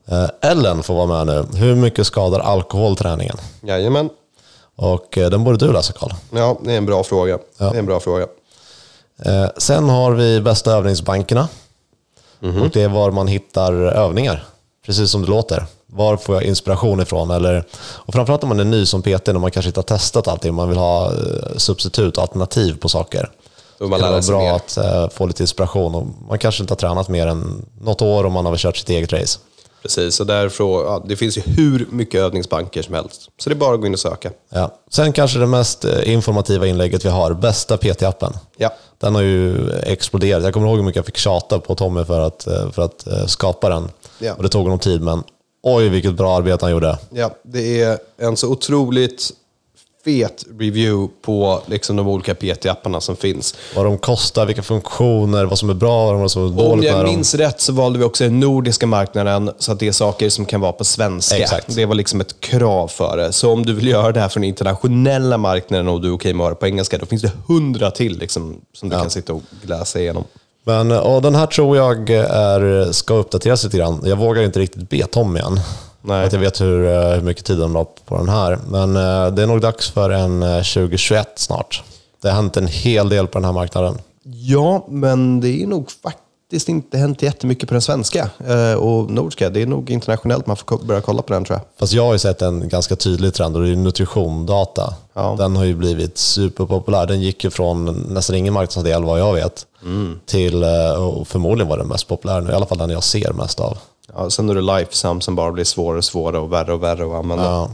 Eh, 0.08 0.50
Ellen 0.50 0.82
får 0.82 0.94
vara 0.94 1.24
med 1.24 1.26
nu. 1.52 1.58
Hur 1.58 1.74
mycket 1.74 2.06
skadar 2.06 2.40
alkohol 2.40 2.96
träningen? 2.96 3.36
Jajamän. 3.62 4.10
Och 4.76 5.18
eh, 5.18 5.30
den 5.30 5.44
borde 5.44 5.66
du 5.66 5.72
läsa 5.72 5.92
Karl. 5.92 6.10
Ja, 6.30 6.58
det 6.64 6.72
är 6.72 6.76
en 6.78 6.86
bra 6.86 7.04
fråga. 7.04 7.38
Det 7.58 7.64
är 7.64 7.74
en 7.74 7.86
bra 7.86 8.00
fråga. 8.00 8.26
Eh, 9.24 9.46
Sen 9.56 9.88
har 9.88 10.12
vi 10.12 10.40
bästa 10.40 10.72
övningsbankerna. 10.72 11.48
Och 12.62 12.70
det 12.72 12.82
är 12.82 12.88
var 12.88 13.10
man 13.10 13.26
hittar 13.28 13.72
övningar. 13.72 14.44
Precis 14.86 15.10
som 15.10 15.22
det 15.22 15.28
låter. 15.28 15.64
Var 15.86 16.16
får 16.16 16.34
jag 16.34 16.44
inspiration 16.44 17.00
ifrån? 17.00 17.30
Eller, 17.30 17.64
och 17.78 18.14
framförallt 18.14 18.42
om 18.42 18.48
man 18.48 18.60
är 18.60 18.64
ny 18.64 18.86
som 18.86 19.02
PT, 19.02 19.26
när 19.26 19.32
man 19.38 19.50
kanske 19.50 19.68
inte 19.68 19.78
har 19.80 19.82
testat 19.84 20.28
allting. 20.28 20.54
Man 20.54 20.68
vill 20.68 20.78
ha 20.78 21.06
eh, 21.06 21.56
substitut 21.56 22.16
och 22.16 22.22
alternativ 22.22 22.78
på 22.78 22.88
saker. 22.88 23.30
Då 23.78 23.88
man 23.88 23.90
det 23.98 24.02
kan 24.02 24.08
lär 24.08 24.12
vara 24.12 24.22
sig 24.22 24.32
bra 24.32 24.40
mer. 24.42 25.04
att 25.04 25.12
få 25.14 25.26
lite 25.26 25.42
inspiration. 25.42 25.94
Och 25.94 26.06
man 26.28 26.38
kanske 26.38 26.62
inte 26.62 26.72
har 26.72 26.76
tränat 26.76 27.08
mer 27.08 27.26
än 27.26 27.66
något 27.80 28.02
år 28.02 28.24
om 28.26 28.32
man 28.32 28.46
har 28.46 28.56
kört 28.56 28.76
sitt 28.76 28.88
eget 28.90 29.12
race. 29.12 29.38
Precis, 29.86 30.20
och 30.20 30.26
därför, 30.26 30.64
ja, 30.64 31.04
det 31.06 31.16
finns 31.16 31.38
ju 31.38 31.42
hur 31.44 31.86
mycket 31.90 32.20
övningsbanker 32.20 32.82
som 32.82 32.94
helst. 32.94 33.30
Så 33.38 33.50
det 33.50 33.54
är 33.54 33.56
bara 33.56 33.74
att 33.74 33.80
gå 33.80 33.86
in 33.86 33.92
och 33.92 33.98
söka. 33.98 34.30
Ja. 34.48 34.74
Sen 34.90 35.12
kanske 35.12 35.38
det 35.38 35.46
mest 35.46 35.84
eh, 35.84 36.12
informativa 36.12 36.66
inlägget 36.66 37.04
vi 37.04 37.08
har, 37.08 37.34
bästa 37.34 37.76
PT-appen. 37.76 38.32
Ja. 38.56 38.70
Den 38.98 39.14
har 39.14 39.22
ju 39.22 39.70
exploderat. 39.70 40.44
Jag 40.44 40.54
kommer 40.54 40.66
ihåg 40.66 40.76
hur 40.76 40.84
mycket 40.84 40.96
jag 40.96 41.06
fick 41.06 41.16
tjata 41.16 41.58
på 41.58 41.74
Tommy 41.74 42.04
för 42.04 42.20
att, 42.20 42.46
eh, 42.46 42.70
för 42.70 42.82
att 42.82 43.06
eh, 43.06 43.26
skapa 43.26 43.68
den. 43.68 43.90
Ja. 44.18 44.34
Och 44.34 44.42
det 44.42 44.48
tog 44.48 44.62
honom 44.62 44.78
tid, 44.78 45.00
men 45.02 45.22
oj 45.62 45.88
vilket 45.88 46.14
bra 46.14 46.36
arbete 46.36 46.64
han 46.64 46.72
gjorde. 46.72 46.98
Ja, 47.10 47.30
det 47.42 47.82
är 47.82 47.98
en 48.18 48.36
så 48.36 48.48
otroligt 48.48 49.30
fet 50.06 50.44
review 50.58 51.12
på 51.22 51.62
liksom 51.66 51.96
de 51.96 52.08
olika 52.08 52.34
PT-apparna 52.34 53.00
som 53.00 53.16
finns. 53.16 53.54
Vad 53.76 53.84
de 53.84 53.98
kostar, 53.98 54.46
vilka 54.46 54.62
funktioner, 54.62 55.44
vad 55.44 55.58
som 55.58 55.70
är 55.70 55.74
bra, 55.74 56.12
vad 56.12 56.30
som 56.30 56.42
är 56.42 56.46
Och 56.46 56.52
dåligt 56.52 56.72
om 56.72 56.78
med 56.78 56.88
jag 56.88 56.98
dem. 57.04 57.14
minns 57.14 57.34
rätt 57.34 57.60
så 57.60 57.72
valde 57.72 57.98
vi 57.98 58.04
också 58.04 58.24
den 58.24 58.40
nordiska 58.40 58.86
marknaden, 58.86 59.50
så 59.58 59.72
att 59.72 59.80
det 59.80 59.88
är 59.88 59.92
saker 59.92 60.28
som 60.30 60.44
kan 60.44 60.60
vara 60.60 60.72
på 60.72 60.84
svenska. 60.84 61.36
Exakt. 61.36 61.74
Det 61.74 61.86
var 61.86 61.94
liksom 61.94 62.20
ett 62.20 62.40
krav 62.40 62.88
för 62.88 63.16
det. 63.16 63.32
Så 63.32 63.52
om 63.52 63.66
du 63.66 63.72
vill 63.74 63.86
göra 63.86 64.12
det 64.12 64.20
här 64.20 64.28
från 64.28 64.40
den 64.40 64.48
internationella 64.48 65.38
marknaden 65.38 65.88
och 65.88 66.00
du 66.00 66.08
är 66.08 66.14
okej 66.14 66.32
med 66.34 66.44
att 66.44 66.46
göra 66.46 66.54
det 66.54 66.60
på 66.60 66.66
engelska, 66.66 66.98
då 66.98 67.06
finns 67.06 67.22
det 67.22 67.32
hundra 67.48 67.90
till 67.90 68.18
liksom, 68.18 68.60
som 68.72 68.88
du 68.88 68.96
kan 68.96 69.10
sitta 69.10 69.32
och 69.32 69.42
läsa 69.62 70.00
igenom. 70.00 70.24
Men 70.64 70.92
och 70.92 71.22
den 71.22 71.34
här 71.34 71.46
tror 71.46 71.76
jag 71.76 72.10
är, 72.10 72.92
ska 72.92 73.14
uppdateras 73.14 73.64
lite 73.64 73.76
grann. 73.76 74.00
Jag 74.04 74.16
vågar 74.16 74.42
inte 74.42 74.58
riktigt 74.60 74.88
be 74.90 75.06
Tommy 75.06 75.40
än. 75.40 75.60
Nej. 76.06 76.26
Att 76.26 76.32
jag 76.32 76.40
vet 76.40 76.60
hur, 76.60 76.86
eh, 76.86 77.14
hur 77.14 77.22
mycket 77.22 77.44
tid 77.44 77.58
de 77.58 77.72
la 77.72 77.86
på 78.04 78.16
den 78.16 78.28
här. 78.28 78.58
Men 78.68 78.96
eh, 78.96 79.34
det 79.34 79.42
är 79.42 79.46
nog 79.46 79.60
dags 79.60 79.90
för 79.90 80.10
en 80.10 80.42
eh, 80.42 80.56
2021 80.56 81.28
snart. 81.36 81.82
Det 82.22 82.28
har 82.28 82.34
hänt 82.34 82.56
en 82.56 82.66
hel 82.66 83.08
del 83.08 83.26
på 83.26 83.38
den 83.38 83.44
här 83.44 83.52
marknaden. 83.52 83.98
Ja, 84.22 84.86
men 84.88 85.40
det 85.40 85.62
är 85.62 85.66
nog 85.66 85.90
faktiskt 85.90 86.68
inte 86.68 86.98
hänt 86.98 87.22
jättemycket 87.22 87.68
på 87.68 87.74
den 87.74 87.82
svenska. 87.82 88.30
Eh, 88.48 88.74
och 88.74 89.10
nordiska, 89.10 89.50
det 89.50 89.62
är 89.62 89.66
nog 89.66 89.90
internationellt 89.90 90.46
man 90.46 90.56
får 90.56 90.86
börja 90.86 91.00
kolla 91.00 91.22
på 91.22 91.32
den 91.32 91.44
tror 91.44 91.58
jag. 91.58 91.66
Fast 91.78 91.92
jag 91.92 92.04
har 92.04 92.12
ju 92.12 92.18
sett 92.18 92.42
en 92.42 92.68
ganska 92.68 92.96
tydlig 92.96 93.34
trend 93.34 93.56
och 93.56 93.62
det 93.62 93.70
är 93.70 93.76
nutritiondata. 93.76 94.94
Ja. 95.14 95.34
Den 95.38 95.56
har 95.56 95.64
ju 95.64 95.74
blivit 95.74 96.18
superpopulär. 96.18 97.06
Den 97.06 97.20
gick 97.20 97.44
ju 97.44 97.50
från 97.50 98.06
nästan 98.10 98.36
ingen 98.36 98.54
marknadsandel 98.54 99.04
vad 99.04 99.20
jag 99.20 99.34
vet 99.34 99.66
till, 100.26 100.62
eh, 100.62 101.04
och 101.06 101.28
förmodligen 101.28 101.68
var 101.68 101.78
den 101.78 101.88
mest 101.88 102.08
populär 102.08 102.40
nu. 102.40 102.50
I 102.50 102.54
alla 102.54 102.66
fall 102.66 102.78
den 102.78 102.90
jag 102.90 103.04
ser 103.04 103.32
mest 103.32 103.60
av. 103.60 103.78
Ja, 104.14 104.30
sen 104.30 104.48
är 104.50 104.54
det 104.54 104.60
Lifesum 104.78 105.20
som 105.20 105.34
bara 105.36 105.52
blir 105.52 105.64
svårare 105.64 105.98
och 105.98 106.04
svårare 106.04 106.38
och 106.40 106.52
värre 106.52 106.72
och 106.72 106.82
värre 106.82 107.04
att 107.06 107.12
använda. 107.24 107.44
Ja. 107.44 107.70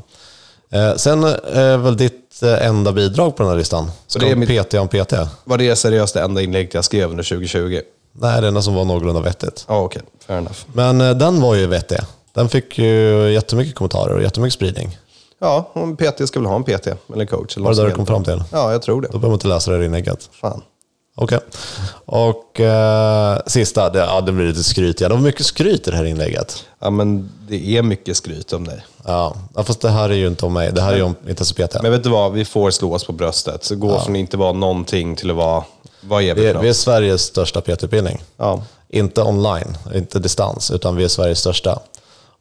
Eh, 0.79 0.97
sen 0.97 1.25
är 1.25 1.77
väl 1.77 1.97
ditt 1.97 2.43
eh, 2.43 2.67
enda 2.67 2.93
bidrag 2.93 3.37
på 3.37 3.43
den 3.43 3.51
här 3.51 3.59
listan. 3.59 3.91
Ska 4.07 4.21
det 4.21 4.31
är 4.31 4.37
mitt- 4.37 4.69
PT 4.69 4.75
om 4.75 4.89
PT? 4.89 5.13
Var 5.45 5.59
det 5.59 5.77
seriöst 5.77 6.15
det 6.15 6.21
enda 6.21 6.41
inlägget 6.43 6.75
jag 6.75 6.85
skrev 6.85 7.11
under 7.11 7.25
2020? 7.25 7.81
Nej, 8.13 8.41
det 8.41 8.49
enda 8.49 8.63
som 8.63 8.75
var 8.75 8.85
någorlunda 8.85 9.21
vettigt. 9.21 9.65
Ja, 9.69 9.81
okej. 9.81 10.03
Fair 10.27 10.39
enough. 10.39 10.59
Men 10.73 11.01
eh, 11.01 11.11
den 11.11 11.41
var 11.41 11.55
ju 11.55 11.67
vettig. 11.67 11.99
Den 12.35 12.49
fick 12.49 12.79
ju 12.79 13.29
jättemycket 13.33 13.75
kommentarer 13.75 14.15
och 14.15 14.23
jättemycket 14.23 14.55
spridning. 14.55 14.99
Ja, 15.41 15.71
om 15.73 15.97
PT 15.97 16.29
ska 16.29 16.41
väl 16.41 16.49
ha 16.49 16.57
en 16.57 16.65
PT 16.65 16.87
eller 17.15 17.27
coach. 17.27 17.57
Eller 17.57 17.65
Var 17.67 17.75
det 17.75 17.81
där 17.83 17.89
du 17.89 17.95
kom 17.95 18.07
fram 18.07 18.25
till? 18.25 18.43
Ja, 18.53 18.73
jag 18.73 18.83
tror 18.83 19.01
det. 19.03 19.09
Då 19.09 19.13
behöver 19.13 19.29
man 19.29 19.35
inte 19.35 19.49
läsa 19.49 19.71
det 19.71 19.77
här 19.77 19.85
inlägget. 19.85 20.31
Fan. 20.41 20.63
Okej. 21.15 21.39
Och 22.05 22.61
eh, 22.61 23.39
sista, 23.47 23.91
det, 23.91 23.99
ja, 23.99 24.21
det 24.21 24.33
blir 24.33 24.47
lite 24.47 24.63
skryt. 24.63 25.01
Ja, 25.01 25.09
det 25.09 25.15
var 25.15 25.23
mycket 25.23 25.47
skryt 25.47 25.89
i 25.89 25.91
det 25.91 25.97
här 25.97 26.05
inlägget. 26.05 26.65
Ja, 26.79 26.91
men 26.91 27.33
det 27.49 27.77
är 27.77 27.83
mycket 27.83 28.17
skryt 28.17 28.53
om 28.53 28.67
dig. 28.67 28.85
Ja, 29.05 29.37
ja, 29.55 29.65
fast 29.65 29.81
det 29.81 29.91
här 29.91 30.11
är 30.11 30.15
ju 30.15 30.27
inte 30.27 30.47
om 30.47 30.53
mig. 30.53 30.73
Det 30.73 30.83
här 30.83 30.93
är 30.93 30.97
ju 30.97 31.03
om 31.03 31.15
Intensivt 31.29 31.71
PT. 31.71 31.83
Men 31.83 31.93
vet 31.93 32.03
du 32.03 32.11
vad? 32.11 32.33
Vi 32.33 32.45
får 32.45 32.71
slå 32.71 32.95
oss 32.95 33.05
på 33.05 33.13
bröstet. 33.13 33.65
Så 33.65 33.77
gå 33.77 34.01
från 34.01 34.15
att 34.15 34.19
inte 34.19 34.37
vara 34.37 34.53
någonting 34.53 35.17
till 35.17 35.31
att 35.31 35.37
vara... 35.37 35.65
Vad 36.01 36.23
är 36.23 36.35
vi 36.35 36.41
Vi 36.41 36.53
vi 36.61 36.69
är? 36.69 36.73
Sveriges 36.73 37.23
största 37.23 37.61
PT-utbildning. 37.61 38.23
Ja. 38.37 38.63
Inte 38.89 39.23
online, 39.23 39.77
inte 39.95 40.19
distans, 40.19 40.71
utan 40.71 40.97
vi 40.97 41.05
är 41.05 41.09
Sveriges 41.09 41.39
största. 41.39 41.79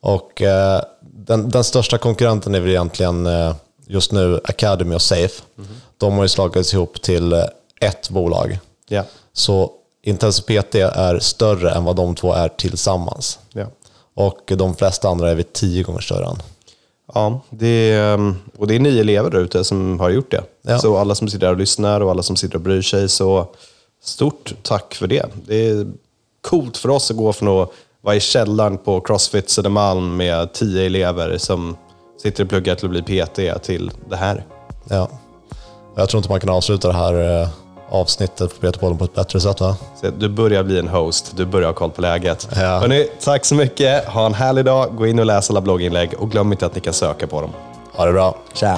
Och 0.01 0.41
eh, 0.41 0.81
den, 1.01 1.49
den 1.49 1.63
största 1.63 1.97
konkurrenten 1.97 2.55
är 2.55 2.59
väl 2.59 2.69
egentligen 2.69 3.25
eh, 3.25 3.55
just 3.87 4.11
nu 4.11 4.39
Academy 4.43 4.95
och 4.95 5.01
Safe. 5.01 5.41
De 5.97 6.13
har 6.13 6.23
ju 6.23 6.29
slagits 6.29 6.73
ihop 6.73 7.01
till 7.01 7.33
eh, 7.33 7.43
ett 7.81 8.09
bolag. 8.09 8.59
Ja. 8.87 9.03
Så 9.33 9.71
Intensiv 10.03 10.43
PT 10.43 10.75
är 10.75 11.19
större 11.19 11.71
än 11.71 11.83
vad 11.83 11.95
de 11.95 12.15
två 12.15 12.33
är 12.33 12.49
tillsammans. 12.49 13.39
Ja. 13.53 13.65
Och 14.13 14.51
de 14.55 14.75
flesta 14.75 15.09
andra 15.09 15.31
är 15.31 15.35
vi 15.35 15.43
tio 15.43 15.83
gånger 15.83 15.99
större 15.99 16.25
än. 16.25 16.41
Ja, 17.13 17.41
det 17.49 17.67
är, 17.67 18.13
ehm, 18.13 18.35
och 18.57 18.67
det 18.67 18.75
är 18.75 18.79
ni 18.79 18.99
elever 18.99 19.29
där 19.29 19.39
ute 19.39 19.63
som 19.63 19.99
har 19.99 20.09
gjort 20.09 20.31
det. 20.31 20.43
Ja. 20.61 20.79
Så 20.79 20.97
alla 20.97 21.15
som 21.15 21.27
sitter 21.27 21.45
där 21.45 21.53
och 21.53 21.59
lyssnar 21.59 22.01
och 22.01 22.11
alla 22.11 22.23
som 22.23 22.35
sitter 22.35 22.55
och 22.55 22.61
bryr 22.61 22.81
sig, 22.81 23.09
så 23.09 23.47
stort 24.03 24.53
tack 24.61 24.95
för 24.95 25.07
det. 25.07 25.25
Det 25.45 25.69
är 25.69 25.91
coolt 26.41 26.77
för 26.77 26.89
oss 26.89 27.11
att 27.11 27.17
gå 27.17 27.33
från 27.33 27.61
att 27.61 27.69
vara 28.01 28.15
i 28.15 28.19
källaren 28.19 28.77
på 28.77 29.01
Crossfit 29.01 29.49
Södermalm 29.49 30.17
med 30.17 30.53
tio 30.53 30.85
elever 30.85 31.37
som 31.37 31.77
sitter 32.21 32.43
och 32.43 32.49
pluggar 32.49 32.75
till 32.75 32.85
att 32.85 33.05
bli 33.05 33.23
PT 33.23 33.63
till 33.63 33.91
det 34.09 34.15
här. 34.15 34.45
Ja. 34.89 35.09
Jag 35.95 36.09
tror 36.09 36.19
inte 36.19 36.29
man 36.29 36.39
kan 36.39 36.49
avsluta 36.49 36.87
det 36.87 36.93
här 36.93 37.41
eh, 37.41 37.49
avsnittet 37.91 38.61
på 38.61 38.67
PT-podden 38.67 38.97
på 38.97 39.05
ett 39.05 39.15
bättre 39.15 39.39
sätt 39.39 39.59
va? 39.61 39.75
Du 40.17 40.29
börjar 40.29 40.63
bli 40.63 40.79
en 40.79 40.87
host, 40.87 41.31
du 41.35 41.45
börjar 41.45 41.67
ha 41.67 41.73
koll 41.73 41.91
på 41.91 42.01
läget. 42.01 42.47
Ja. 42.55 42.79
Hörrni, 42.79 43.07
tack 43.23 43.45
så 43.45 43.55
mycket, 43.55 44.05
ha 44.05 44.25
en 44.25 44.33
härlig 44.33 44.65
dag, 44.65 44.95
gå 44.95 45.07
in 45.07 45.19
och 45.19 45.25
läs 45.25 45.49
alla 45.49 45.61
blogginlägg 45.61 46.13
och 46.17 46.31
glöm 46.31 46.51
inte 46.51 46.65
att 46.65 46.75
ni 46.75 46.81
kan 46.81 46.93
söka 46.93 47.27
på 47.27 47.41
dem. 47.41 47.49
Ha 47.93 48.05
det 48.05 48.11
bra. 48.11 48.35
Tja! 48.53 48.77